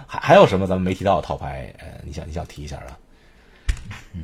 [0.07, 1.73] 还还有什么咱们没提到的套牌？
[1.79, 2.97] 呃，你想你想提一下啊？
[4.13, 4.21] 嗯？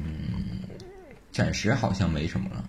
[1.32, 2.64] 暂时好像没什么了。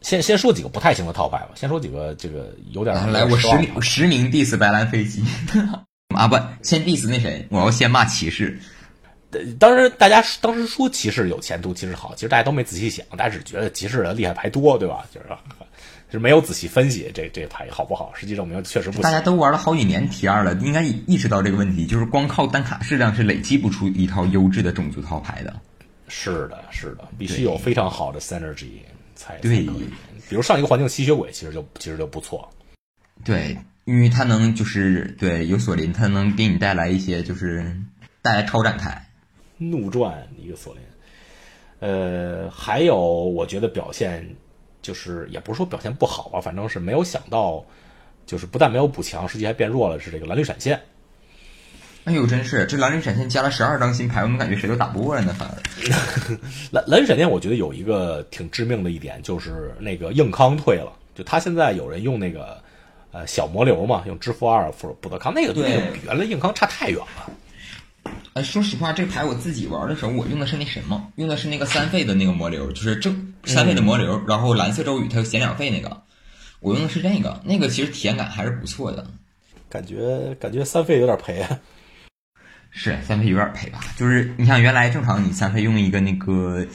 [0.00, 5.24] 先先说几个不太行的套牌吧，先说几个这个有点来来，我实名实名 diss 白兰飞机
[6.14, 8.58] 啊不，先 diss 那谁，我要先骂骑士。
[9.58, 15.04] 当时大家当时说骑士有前途，骑士好，其实大家都没仔细想，大家只觉得骑士的厉害牌多，对吧？
[15.12, 15.26] 就是
[16.10, 19.02] 是没有仔细分析这这牌好不好，实际证明确实不行。
[19.02, 25.52] 大家都玩了好几年 T 二了，应该意识到这个问题，就是光靠单卡质量是累积不出一套优质的种族套牌的。
[26.06, 28.82] 是的，是的，必须有非常好的 synergy
[29.16, 29.66] 才对。
[30.28, 32.48] 比如上一个环境吸血鬼，其实就其实就不错。
[33.24, 37.76] 对，因为它能就是对有锁林，它能给你带来一些就是
[38.22, 39.08] 带来超展开。
[39.56, 40.84] 怒转一个锁链，
[41.80, 44.28] 呃，还有我觉得表现
[44.82, 47.64] 就是也不是说表现不好吧，反正是没有想到，
[48.26, 50.80] 就是不但没有补强，实际还变弱了，是这个蓝绿闪现。
[52.04, 55.34] 哎呦，真是这蓝绿闪现加了十二张新牌，我怎么感觉谁都打不过了呢？
[55.38, 55.56] 反而
[56.70, 62.62] 蓝蓝绿闪现，我觉得有一个挺致命的一点，就是那个硬康退了，就他现在有人用那个
[63.10, 67.30] 呃小魔流嘛，用支付二补补德康，那个对那个比原来硬康差太远了。
[68.34, 76.02] 哎，说实话，这牌我自己玩的时候，我用的是那什么，用的是那个三费的那个魔流，就是正三费的魔流，然后蓝色咒语它减两费那个，
[76.58, 79.06] 我用的是这个，那个其实体验感还是不错的。
[79.68, 81.60] 感觉感觉三费有点赔啊。
[82.76, 86.66] 是三费有点赔吧，就是你像原来正常你三费用一个那个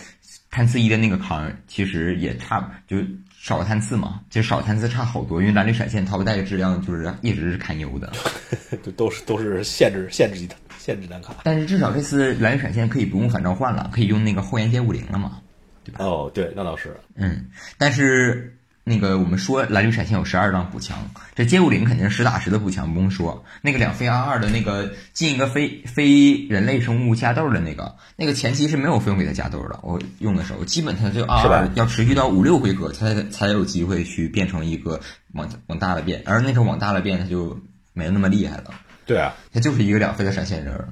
[0.49, 2.95] 探刺一的那个康，其实也差就
[3.37, 8.09] 少个贪刺嘛，就少探刺差好多，因为蓝绿闪现淘不带的质量就是一直是堪忧的。
[8.81, 11.35] 就都是都是限制限制级的限制单卡。
[11.43, 15.39] 但是至少这次蓝绿闪现可以不用反召唤了，可以用那个后延街五零了嘛。
[15.83, 16.95] 对吧哦，对，那倒是。
[17.15, 17.45] 嗯，
[17.77, 20.97] 但是那个我们说蓝绿闪现有十二张补强，
[21.35, 23.43] 这街舞灵肯定是实打实的补强，不用说。
[23.61, 29.79] 那个两飞二二的那个进一个非非人类生物加豆的那个，那个前期是没有费用给他加豆的。
[29.83, 34.99] 我用的时候，基本它就二是吧二要持续到五六回合，它才才有机会去变成一个
[35.33, 37.57] 往往大了变，而那时候往大了变，它就
[37.93, 38.65] 没有那么厉害了。
[39.09, 40.89] 对啊，他就是一个两飞的闪现人儿。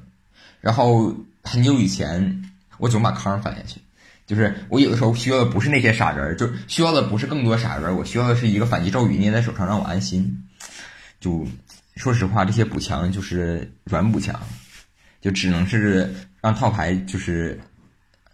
[0.60, 1.14] 然后
[1.44, 3.80] 很久以前，我总把康翻下去。
[4.26, 10.48] 就是我有的时候需要的不是那些傻人儿，就需要的不是更多傻人儿，我需要的是一个反击咒语捏在手上让我安心。
[11.20, 11.46] 就
[11.94, 14.34] 说实话，这些补强就是软补强，
[15.20, 17.60] 就只能是让套牌就是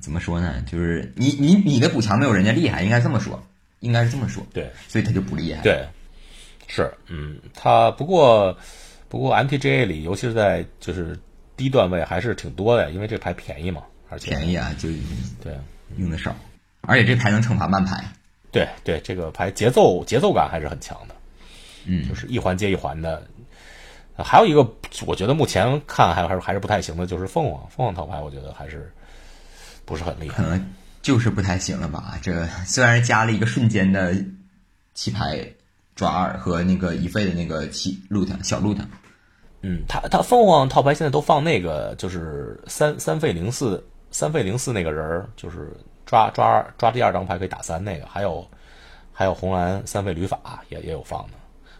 [0.01, 0.63] 怎么说呢？
[0.63, 3.47] 就是你你你的补强没有人家厉害，应该这么说，
[3.81, 4.45] 应该是这么说。
[4.51, 5.61] 对，所以他就不厉害。
[5.63, 5.87] 对，
[6.69, 8.57] 是，嗯，他不过
[9.15, 11.17] 不过 MTGA 里，尤其是在就是
[11.57, 14.89] 低段位还是挺多的，因为这牌便宜嘛，而且便宜啊，就
[15.41, 15.57] 对
[15.99, 16.35] 用的少，
[16.81, 18.05] 而且这牌能惩罚慢牌。
[18.51, 21.15] 对对，这个牌节奏节奏感还是很强的，
[21.85, 23.25] 嗯就是一环接一环的。
[24.17, 24.69] 呃还有一个，
[25.07, 28.93] 我觉得目前看还还是还是不太行的，就是凤凰凤凰套牌，我觉得还是
[29.85, 30.43] 不是很厉害可。
[30.43, 32.19] 能就是不太行了吧？
[32.21, 34.13] 这虽然加了一个瞬间的
[34.93, 35.39] 弃牌
[35.95, 38.79] 抓二和那个一费的那个弃 loot 小 loot，
[39.67, 45.73] 嗯，他他凤凰套牌现在都放那个，就是三三费零四三费零四那个人儿，就是
[46.05, 48.47] 抓抓抓第二张牌可以打三那个，还有
[49.11, 51.33] 还有红蓝三费旅法也也有放的，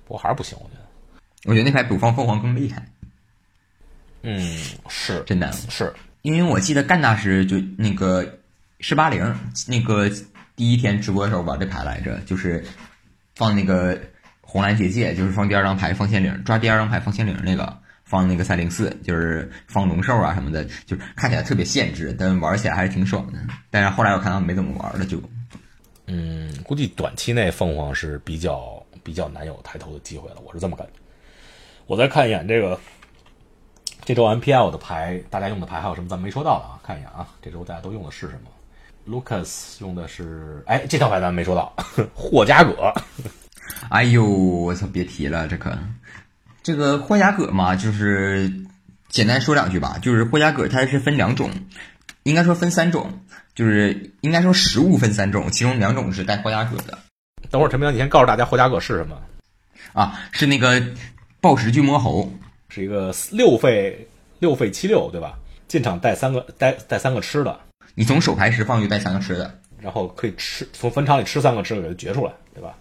[0.07, 0.81] 不过还是不行，我觉得。
[1.47, 2.83] 我觉得那牌比放凤凰更厉害，
[4.23, 4.41] 嗯，
[4.89, 5.53] 是真的。
[5.53, 8.27] 是，因为我记得干大师就那个
[8.81, 9.23] 十八零
[9.69, 10.09] 那个
[10.57, 12.65] 第一天直播的时候玩这牌来着，就是
[13.35, 14.01] 放那个
[14.55, 23.39] 红蓝结界，就是放第二张牌放仙灵，抓第二张牌放仙灵那个，放那个三零四，就是放龙兽啊什么的，就是看起来特别限制，但玩起来还是挺爽的。
[23.69, 25.21] 但是后来我看他们没怎么玩了，就
[26.07, 30.93] 嗯，估计短期内凤凰是比较比较难有抬头的机会了，我是这么感觉。
[31.87, 32.79] 我再看一眼这个
[34.05, 36.79] 这周 MPL 的牌，大家用的牌还有什么咱没说到的啊？
[36.81, 38.51] 看一眼啊，这周大家都用的是什么
[39.11, 41.75] ？Lucas 用的是，哎，这套牌咱没说到，
[42.15, 42.95] 霍加葛。
[43.89, 45.77] 哎呦，我操，别提了，这可
[46.63, 48.53] 这个霍加葛嘛，就是
[49.09, 51.51] 简单说两句吧，就是霍加葛它是分两种，
[52.23, 53.21] 应该说分三种，
[53.55, 56.99] 就是应该说食物分三种，其中两种是带霍加葛的
[57.51, 59.21] 等会儿陈明，你先告诉大家霍加葛是什么？
[59.93, 60.83] 啊，是那个
[61.41, 62.33] 暴食巨魔猴，
[62.69, 64.09] 是一个六费
[64.39, 65.39] 六费七六，对吧？
[65.69, 67.61] 进场带三个带带三个吃的，
[67.95, 72.75] 你从手牌释放就带三个吃的，然后可以吃从坟场里吃三个吃的给它掘出来，对吧？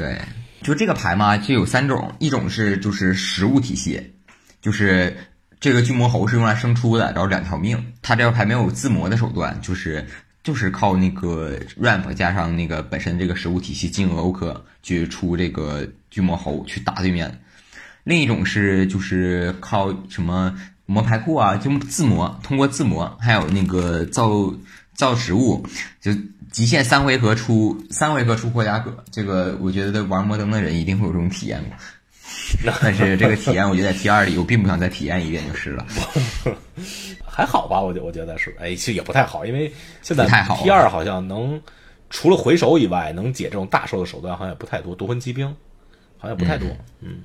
[0.00, 0.18] 对，
[0.62, 4.14] 就这个牌嘛，就有三种，一种是就是食物体系，
[4.62, 5.14] 就是
[5.60, 10.06] 这个巨魔猴是用来生出的，然后两条命，它这个牌没有自磨的手段，就是
[10.42, 17.38] 就是靠那个 ramp 加上那个本身这个食物体系金额欧克去出这个巨魔猴去打对面。
[18.04, 24.50] 另一种是就是靠什么磨牌库啊，就自磨，通过自磨，还有那个造
[24.94, 25.66] 造食物，
[26.00, 26.10] 就
[26.50, 28.92] 极限三回合出三回合出霍加格。
[29.10, 31.76] 这个我觉得玩摩登的人一定会有这种体验过。
[32.80, 35.86] 但是这个体验，我觉得在 T 二里，我并不想再体验一遍就是了。
[37.24, 39.72] 还好吧，我觉我觉得是，哎，其实也不太好，因为
[40.02, 41.60] 现在 T 二好像能
[42.08, 45.46] 除了回手以外，能解这种大兽的手段好像也不太多，夺魂骑兵
[46.18, 46.68] 好像不太多，
[47.00, 47.20] 嗯，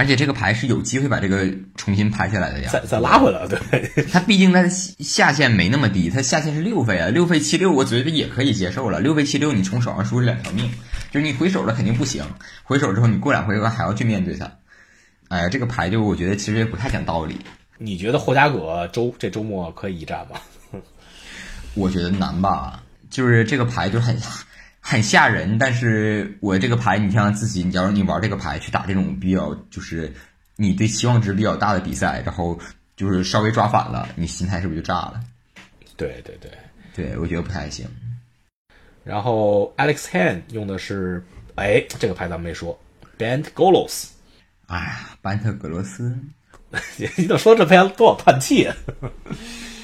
[0.00, 1.46] 而且这个牌是有机会把这个
[1.76, 2.70] 重新拍下来的呀。
[2.72, 8.98] 再再拉回来，对，它毕竟它的下限没那么低，它下限是六费啊，六费七六，我觉得也可以接受了。
[8.98, 10.70] 六费七六，你从手上输两条命，
[11.10, 12.24] 就是你回手了肯定不行，
[12.62, 14.50] 回手之后你过两回合还要去面对它。
[15.28, 17.36] 哎呀，这个牌就我觉得其实也不太讲道理，
[17.76, 20.40] 你觉得霍加葛周这周末可以一战吗？
[21.74, 22.82] 我觉得难吧。
[23.10, 24.16] 就是这个牌就很
[24.80, 30.12] 很吓人，但是我这个牌，你像自己，假如你玩这个牌去打这种比较就是
[30.56, 32.58] 你对期望值比较大的比赛，然后
[32.96, 35.20] 就是稍微抓反了，你心态是不是就炸了？
[35.96, 36.50] 对对对，
[36.94, 37.86] 对我觉得不太行。
[39.04, 41.22] 然后 Alex Han 用的是，
[41.56, 42.78] 哎，这个牌咱们没说
[43.18, 44.08] ，Band Golos，
[44.66, 46.16] 哎呀，班特格罗斯
[46.96, 48.76] 你怎么说这牌多少叹气啊？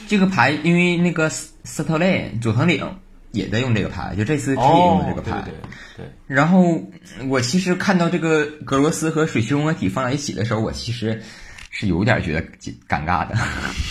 [0.08, 2.98] 这个牌，因为那个斯斯特雷佐藤岭
[3.36, 5.38] 也在用这个牌，就这次他也用的这个牌。
[5.38, 5.60] 哦对对
[5.96, 6.82] 对，然后
[7.28, 11.22] 我其实看到这个格罗斯和水系融合体放在一起的时候，我其实
[11.70, 12.42] 是有点觉得
[12.88, 13.34] 尴尬的。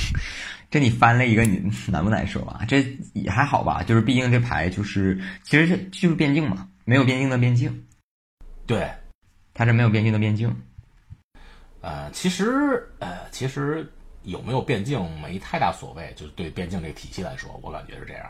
[0.70, 2.66] 这你翻了一个，你难不难受啊？
[2.68, 7.86] 这也还好吧，就是毕竟这牌就是其实是就是边境嘛，没有边境的边境，
[8.68, 8.92] 对，
[9.54, 10.54] 它是没有边境的边境。
[11.82, 13.90] 呃，其实呃，其实
[14.24, 18.26] 有没有边境没太大所谓，就是对边境这个体系来说，我感觉是这样。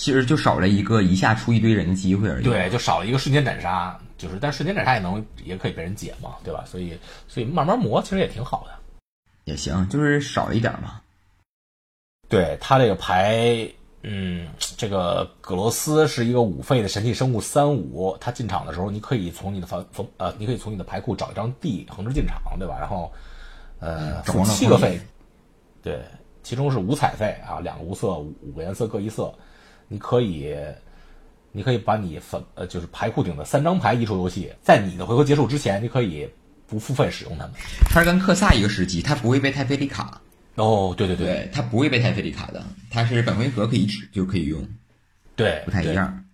[0.00, 2.42] 其实就少了一个一下出一堆人的机会而已。
[2.44, 6.64] 对，就少了一个瞬间斩杀，就是但瞬间斩杀也能也可以被人解嘛，对吧？
[6.66, 6.98] 所以
[7.28, 8.72] 所以慢慢磨其实也挺好的。
[9.44, 11.02] 也行，就是少了一点嘛。
[12.30, 13.68] 对他这个牌，
[14.02, 14.48] 嗯，
[14.78, 22.78] 这个葛罗斯是一个五费的神器生物三五，他进场的时候，你可以从你的房房呃，你可以从你的牌库找一张地横着进场，对吧？
[22.80, 23.12] 然后
[23.80, 24.98] 呃，七个费，
[25.82, 26.00] 对，
[26.42, 29.30] 其中是五彩费啊，两个无色，五五个颜色各一色。
[29.92, 30.54] 你可以，
[31.50, 36.30] 你可以把你分呃就是牌库顶的三张牌移出游戏，在你的回合结束之前，你可以
[36.68, 37.52] 不付费使用它们。
[37.92, 40.20] 它是跟克萨一个时机，它不会被太费力卡。
[40.54, 44.68] 哦，对对对，它不会被太费力卡的，它是本回合可以使就可以用，
[45.34, 46.24] 对，不太一样。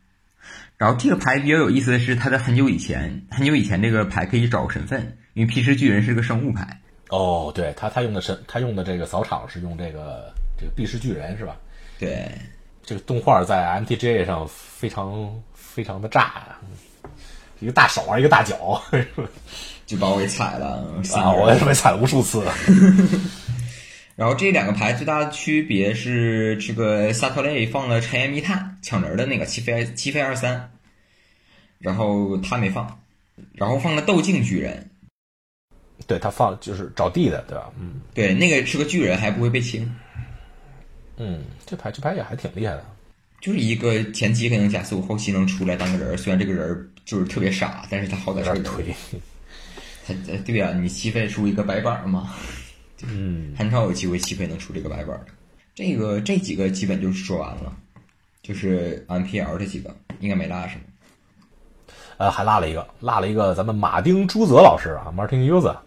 [0.77, 6.83] 然后这个牌比较有意思的是，它在很久以前，很久以前这个牌可以找身份，因为皮尸巨人是个生物牌。
[7.09, 11.57] 哦，对他他用的神，他用的这个扫场是用这个这个避世巨人是吧？
[11.99, 12.31] 对，
[12.87, 16.45] 这个动画在 MTG 上非常非常的炸，
[17.59, 18.81] 一个大手啊，一个大脚，
[19.85, 21.33] 就把我给踩了啊！
[21.33, 22.47] 我也被踩了无数次。
[24.15, 30.71] 然后这两个牌最大的区别是，这个萨特雷放了尘烟密探抢人的那个七飞七飞二三，
[31.79, 33.01] 然后他没放，
[33.53, 34.91] 然后放了斗镜巨人。
[36.07, 37.69] 对他放就是找地的，对吧？
[37.81, 39.93] 嗯，对，那个是个巨人，还不会被清。
[41.17, 42.85] 嗯，这牌这牌也还挺厉害的，
[43.41, 46.17] 就是一个前期可能加速，后期能出来当个人。
[46.19, 48.95] 虽然这个人就是特别傻，但是他好在是腿。
[50.07, 50.15] 他
[50.45, 52.35] 对呀，你七费出一个白板嘛，
[53.05, 55.27] 嗯，很少有机会七费能出这个白板的。
[55.75, 57.77] 这个这几个基本就是说完了，
[58.43, 60.81] 就是 MPL 这几个应该没落什么。
[62.19, 65.83] 呃，还落了一个，落了一个，咱们马丁朱泽老师啊，Martin u s e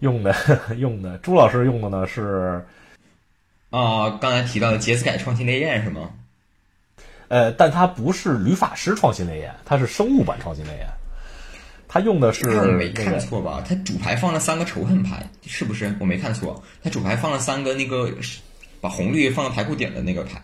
[0.00, 0.34] 用的
[0.78, 2.64] 用的，朱老师用的呢是
[3.70, 6.10] 啊，刚才提到的杰斯凯创新烈焰是吗？
[7.28, 10.86] 呃，但它不是吕法师创新烈焰，它是生物版创新烈焰。
[11.92, 13.64] 他用的是没看错吧？
[13.68, 15.92] 他主牌放了三个仇恨牌，是不是？
[15.98, 18.12] 我没看错，他主牌放了三个那个
[18.80, 20.40] 把红绿放到牌库点的那个牌。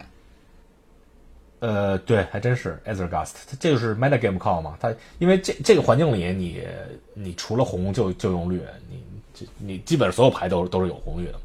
[1.61, 4.77] 呃，对，还真是 Ethergust，它这就是 meta game call 嘛。
[4.81, 6.61] 它因为这这个环境里，你
[7.15, 8.61] 你除了红就就用绿，
[8.91, 9.01] 你
[9.33, 11.41] 这你基本上所有牌都都是有红绿的，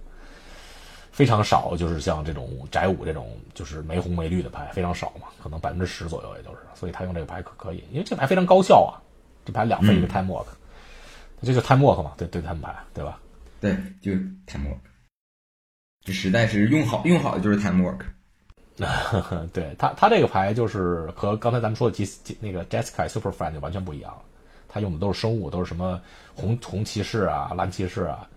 [1.12, 8.97] 非常少就是像这种宅舞这种就是没红没绿的牌非常少嘛，可能百分之十左右也就是，所以他用这个牌可可以，因为这牌非常高效啊，
[9.45, 10.45] 这牌两费一个 time work，
[11.41, 13.20] 这就 time work 嘛，对对他们牌对吧？
[13.59, 14.12] 对，就
[14.47, 14.80] time work，
[16.03, 18.05] 这实在是用好用好的就是 time work。
[19.53, 24.24] 对他，他这个牌就是和刚才咱们说的吉吉那个 Jessica Super Friend 就完全不一样了。
[24.68, 26.01] 他用的都是生物，都是什么
[26.34, 28.28] 红红骑士啊、蓝骑士啊。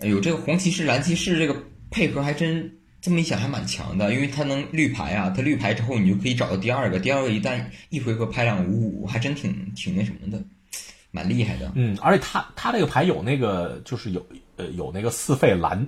[0.00, 1.56] 哎呦，这个红骑士、蓝骑士这个
[1.90, 5.32] 配合还真这么一想还蛮强的，因为它能绿牌啊。
[5.34, 10.42] 它绿牌之后，你就可以找到第二个，第二个一旦一回合拍两五五，还真挺挺那什么的，
[11.10, 11.70] 蛮厉害的。
[11.74, 14.26] 嗯，而且他他这个牌有那个就是有
[14.56, 15.86] 呃有那个四费蓝，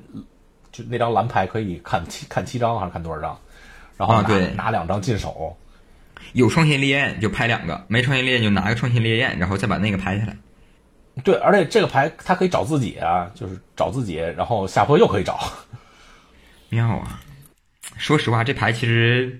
[0.72, 3.38] 就那张蓝牌可以看七看七张还是看多少张？
[3.98, 5.56] 然后拿拿两张进手，
[6.32, 10.36] 有创新烈焰就拍两个，没创新烈焰就拿个创新烈焰，然后再把那个拍下来。
[11.22, 15.38] 对，而且这个牌它可以找自己啊，就是找自己，然后下坡又可以找，
[16.72, 17.20] 妙啊！
[17.98, 19.38] 说实话，这牌其实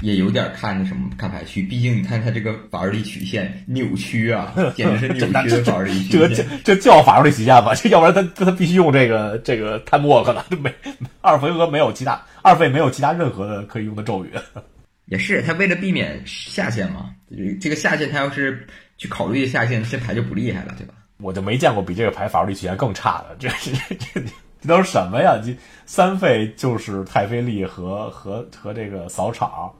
[0.00, 6.34] 也有点看那什么看牌区，毕竟你看它这个法力曲线扭曲啊， 简直是扭曲的法力曲线。
[6.34, 7.74] 这个这叫法力曲线吧？
[7.74, 10.72] 这 要不然他他必须用这个这个 time walk 了，没
[11.20, 12.20] 二回合没有其他。
[12.40, 14.30] 二费没有其他任何的可以用的咒语，
[15.06, 17.14] 也是他为了避免下线嘛。
[17.60, 20.94] 这个下线他要是去考虑下线，这牌就不厉害了，对吧？
[21.18, 24.20] 我就没见过比这个牌法术力曲线更差的，这这这
[24.66, 25.38] 这都是什么呀？
[25.44, 25.54] 这
[25.84, 29.70] 三费就是太妃力和和和这个扫场，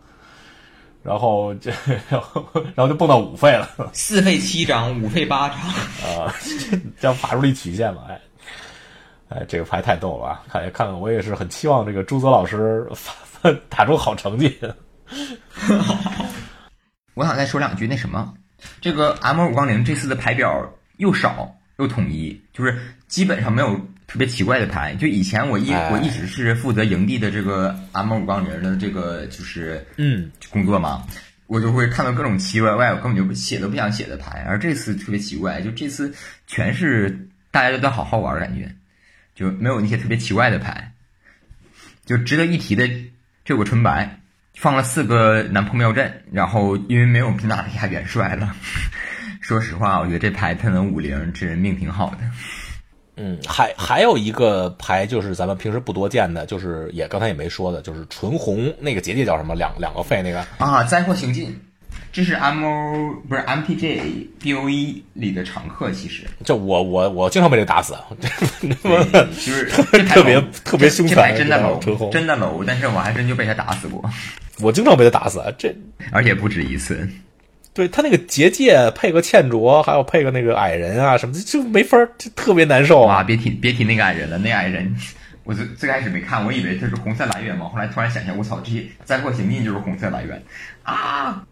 [1.02, 1.72] 然后这
[2.10, 5.58] 然后然后就蹦到五费了， 四费七张，五费八张
[6.04, 6.34] 啊，
[7.00, 8.02] 叫法术力曲线嘛？
[8.08, 8.20] 哎。
[9.30, 10.42] 哎，这个牌太逗了啊！
[10.48, 12.86] 看看看，我也是很期望这个朱泽老师
[13.70, 14.56] 打出好成绩。
[17.14, 18.34] 我想再说两句，那什么，
[18.82, 24.94] 这个 M 五杠零这次的牌表又少又统一，就是基本上没有特别奇怪的牌。
[24.94, 31.06] 就以前我一我一直是负责营地的这个 M 五杠零的这个就是嗯工作嘛，
[31.46, 34.44] 我就会看到各种奇怪怪，我根本就写都不想写的牌。
[34.46, 36.14] 而这次特别奇怪，就这次
[36.46, 38.74] 全是大家都在好好玩，感觉。
[39.34, 40.92] 就没有那些特别奇怪的牌，
[42.06, 42.88] 就值得一提的，
[43.44, 44.20] 这个纯白
[44.54, 48.54] 放了四个南坡庙阵，然后因为没有皮纳利亚元帅了，
[49.44, 52.16] 说实话，我觉得这牌喷能五零，这人命挺好的。
[53.16, 59.54] 嗯，还还有一个牌就是咱们平时不多见的，就是也刚才也没说的，就是纯红那个结界叫什么？
[59.54, 61.54] 两两个费那个啊，灾祸行进。
[62.10, 64.00] 这是 M O 不是 M P J
[64.40, 67.94] B O E 里的常客，其实这我我我经常被这打死，
[68.62, 69.66] 就是
[70.08, 71.78] 特别特别凶残，真的楼，
[72.10, 74.02] 真的楼，但是我还真就被他打死过，
[74.60, 75.74] 我经常被他打死，这
[76.12, 77.06] 而且不止一次。
[77.74, 83.22] 对他那个结界配个倩卓，还有配个那个矮人啊什么的，就没法，就特别难受啊！
[83.24, 84.94] 别提别提那个矮人了，那矮人
[85.42, 90.40] 我最最开始没看，我以为这是红色来源嘛，后来突然想想，我操，这些灾祸行进就是红色来源
[90.84, 91.44] 啊！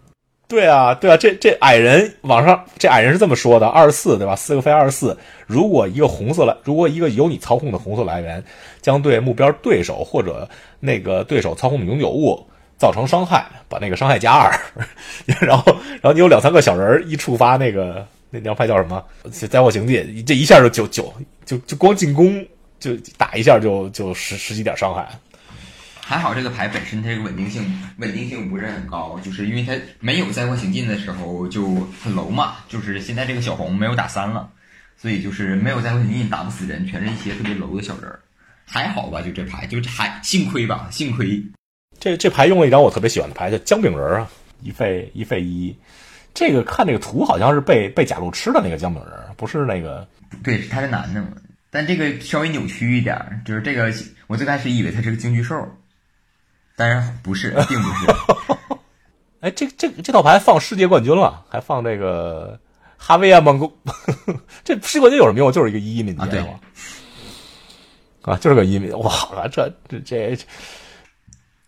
[0.46, 4.36] 对啊，对啊，这这矮人网上这矮人是这么说的：二十四对吧？
[4.36, 8.44] 四个飞二十四，如果一个红色来，如果一个由你操控的红色来源
[8.80, 10.48] 将对目标对手或者
[10.78, 12.46] 那个对手操控的永久物
[12.82, 14.50] 造成伤害，把那个伤害加二，
[15.40, 21.14] 然后然后你有两三个小人儿一触发那个那张牌叫什么灾祸行进，这一下就九九
[21.44, 22.44] 就就光进攻
[22.80, 25.08] 就打一下就就十十几点伤害。
[26.00, 27.64] 还好这个牌本身它这个稳定性
[27.98, 31.68] 稳定性不是很高，就是因为它没有灾祸行进的时候就
[32.02, 34.48] 很 low 嘛，就是现在这个小红没有打三了，
[35.00, 38.18] 所以就是没有灾祸行进打不死人，全是一些特别 low 的小人儿。
[38.66, 41.40] 还好吧，就这牌，就还幸亏吧，幸亏。
[42.02, 44.28] 这这牌用了一张我特别喜欢的牌，叫姜饼人啊，
[44.60, 45.72] 一费一费一。
[46.34, 50.04] 这个看这个图好像是被被假鹿吃的那个姜饼人，不是那个。
[50.42, 51.28] 对，他是男的嘛，
[51.70, 53.94] 但这个稍微扭曲一点，就是这个
[54.26, 55.64] 我最开始以为他是个京剧兽。
[56.74, 58.76] 当然不是，并不是。
[59.38, 62.58] 哎，这这这套牌放世界冠军了，还放这个
[62.96, 63.72] 哈维亚蒙古。
[64.64, 65.52] 这世界冠军有什么用？
[65.52, 66.58] 就是一个一民，你知道吗？
[68.22, 68.90] 啊，就是个一民。
[68.98, 70.36] 哇，这这这，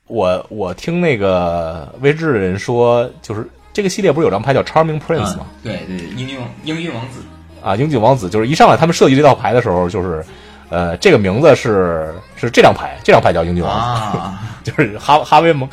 [0.06, 5.46] 我我听那个未知的人说，就是这个系列不是有张牌叫 Charming Prince 吗？
[5.62, 7.20] 对对，英俊英俊王子
[7.62, 10.24] 啊，英俊王子就是一上来他们设计这套牌的时候，就是
[10.68, 13.72] 呃，这个名字是是这张牌，这张牌叫英俊王
[14.12, 14.18] 子。
[14.18, 15.68] 啊 就是哈哈维蒙，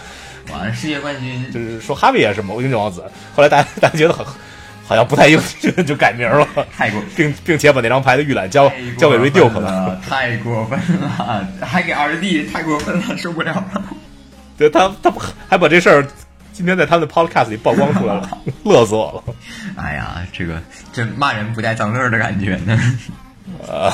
[0.51, 3.01] 完世界冠军，就是说哈维也是某英俊王子。
[3.33, 4.25] 后来大家大家觉得很
[4.85, 6.45] 好像不太英俊， 就改名了。
[6.75, 9.97] 太过，并并且把那张牌的预览交交给 Reduke 了。
[10.05, 13.83] 太过分了，还给 RD，太过分了，受不了了。
[14.61, 15.13] 对他，他
[15.49, 16.07] 还把这事儿
[16.53, 19.33] 今天在他的 Podcast 里曝光出来了，乐死我了。
[19.75, 20.61] 哎呀，这个
[20.93, 22.77] 这骂人不带脏字的感觉呢，
[23.67, 23.91] 啊，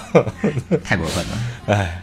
[0.83, 1.37] 太过分了。
[1.67, 2.01] 哎，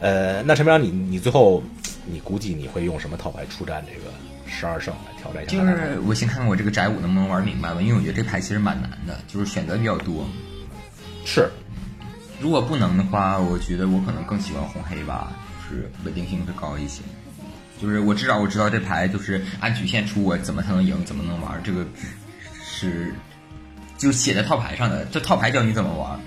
[0.00, 1.62] 呃，那陈明，你你最后。
[2.08, 4.12] 你估计你会用什么套牌出战这个
[4.48, 5.58] 十二胜来挑战一下？
[5.58, 10.24] 就是我先看看我这个宅五能不能玩明白吧，因为我觉得这牌其实蛮难的，就是选择比较多。
[11.24, 11.50] 是，
[12.38, 15.32] 如果不能的话，我觉得我可能更喜欢红黑吧，
[15.68, 17.02] 就是稳定性会高一些。
[17.80, 21.86] 就是我至少我知道这牌就是按曲线出，我怎么才能赢，怎么能玩，这个
[22.64, 23.14] 是
[23.98, 26.18] 就写在套牌上的，这套牌教你怎么玩，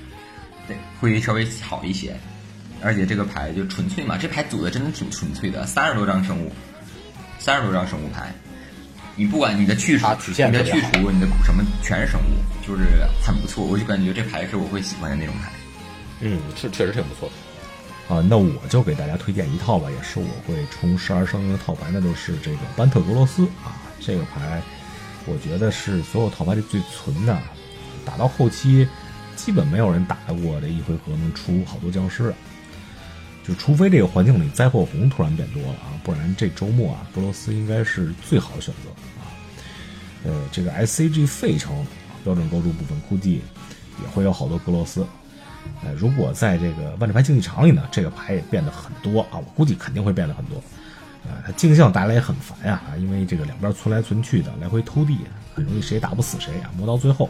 [0.68, 2.16] 对，会稍微好一些。
[2.82, 6.50] 而且这个牌就纯粹嘛，这牌组的真的挺纯粹的，三十多张生物，
[7.38, 8.34] 三十多张生物牌，
[9.18, 13.66] 你不管你的去除、你的去除、你的什么，全是生物，就是很不错。
[13.66, 15.52] 我就感觉这牌是我会喜欢的那种牌。
[16.22, 17.36] 嗯，是确实挺不错的。
[18.10, 23.78] 啊，那我就给大家推荐一套吧，也是我会冲十二生的套牌，那就是这个班特格罗斯啊。
[23.99, 24.62] 这个牌
[25.28, 27.39] 我觉得是所有套牌里最纯的，
[28.03, 28.88] 打到后期
[29.36, 32.34] 基本没有人打得过这一回合能出好多僵尸。
[33.47, 38.89] 就除非这个环境里灾祸红突然变多了啊，不然这周末啊，格罗斯应该是最好的选择
[39.22, 39.30] 啊。
[40.24, 41.86] 呃，这个 S C G 费城
[42.24, 43.41] 标准构筑部分估计
[44.01, 45.05] 也会有好多格罗斯。
[45.84, 50.57] 呃，如果在这个万智牌竞技场里呢，这个牌也变得很多啊，我估计肯定会变得很多。
[51.24, 55.17] 啊，它镜像打来也很烦呀啊，因为这个两边存来存去的，来回偷地，
[55.53, 57.30] 很容易谁也打不死谁啊，磨到最后。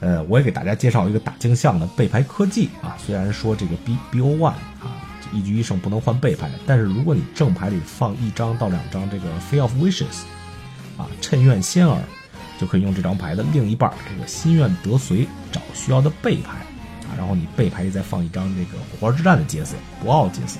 [0.00, 5.06] 呃，我也给大家介绍一个打镜像的背牌科技啊，虽然说这个 B B O One 啊。
[5.32, 10.24] 一局一胜不能换背牌，但是如果你正牌里放一张到两张这个 Feel of Wishes，
[10.96, 12.02] 啊，趁愿仙儿，
[12.58, 16.66] 就可以用这张牌的另一半这个心愿得随找需要的背牌，
[17.16, 20.58] 然后你背牌里再放一张这个火花之战的角色不奥角色，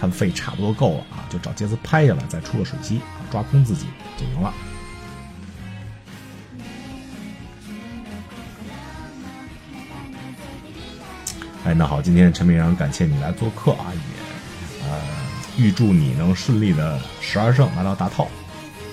[0.00, 3.00] 看费差不多够了啊，就找杰斯拍下来，再出个水机
[3.30, 4.52] 抓空自己就赢了。
[11.64, 14.98] 哎，那好，今天陈明阳感谢你来做客啊，也呃
[15.58, 18.26] 预祝你能顺利的十二胜拿到大套，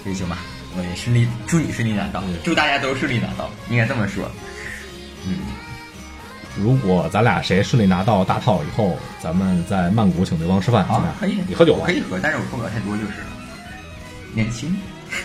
[0.04, 0.40] 这行吧？
[0.76, 4.30] 我也顺利，祝你顺利拿到，祝大家都顺利拿到，应该这么说。
[5.26, 5.40] 嗯，
[6.62, 11.16] 如果咱俩谁顺利拿到大套以后，咱们在曼谷请对方吃饭，怎么样？
[11.20, 13.28] 可以，你喝酒可以喝，但是我喝不了太多就是了。
[14.34, 14.76] 年轻。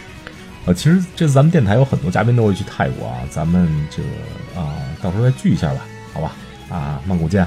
[0.64, 5.80] 呃，其实这次咱们电台有很多嘉宾都会去泰国啊，咱们这个啊，到时候再聚一下吧，
[6.14, 6.32] 好吧？
[6.70, 7.46] 啊，曼谷见。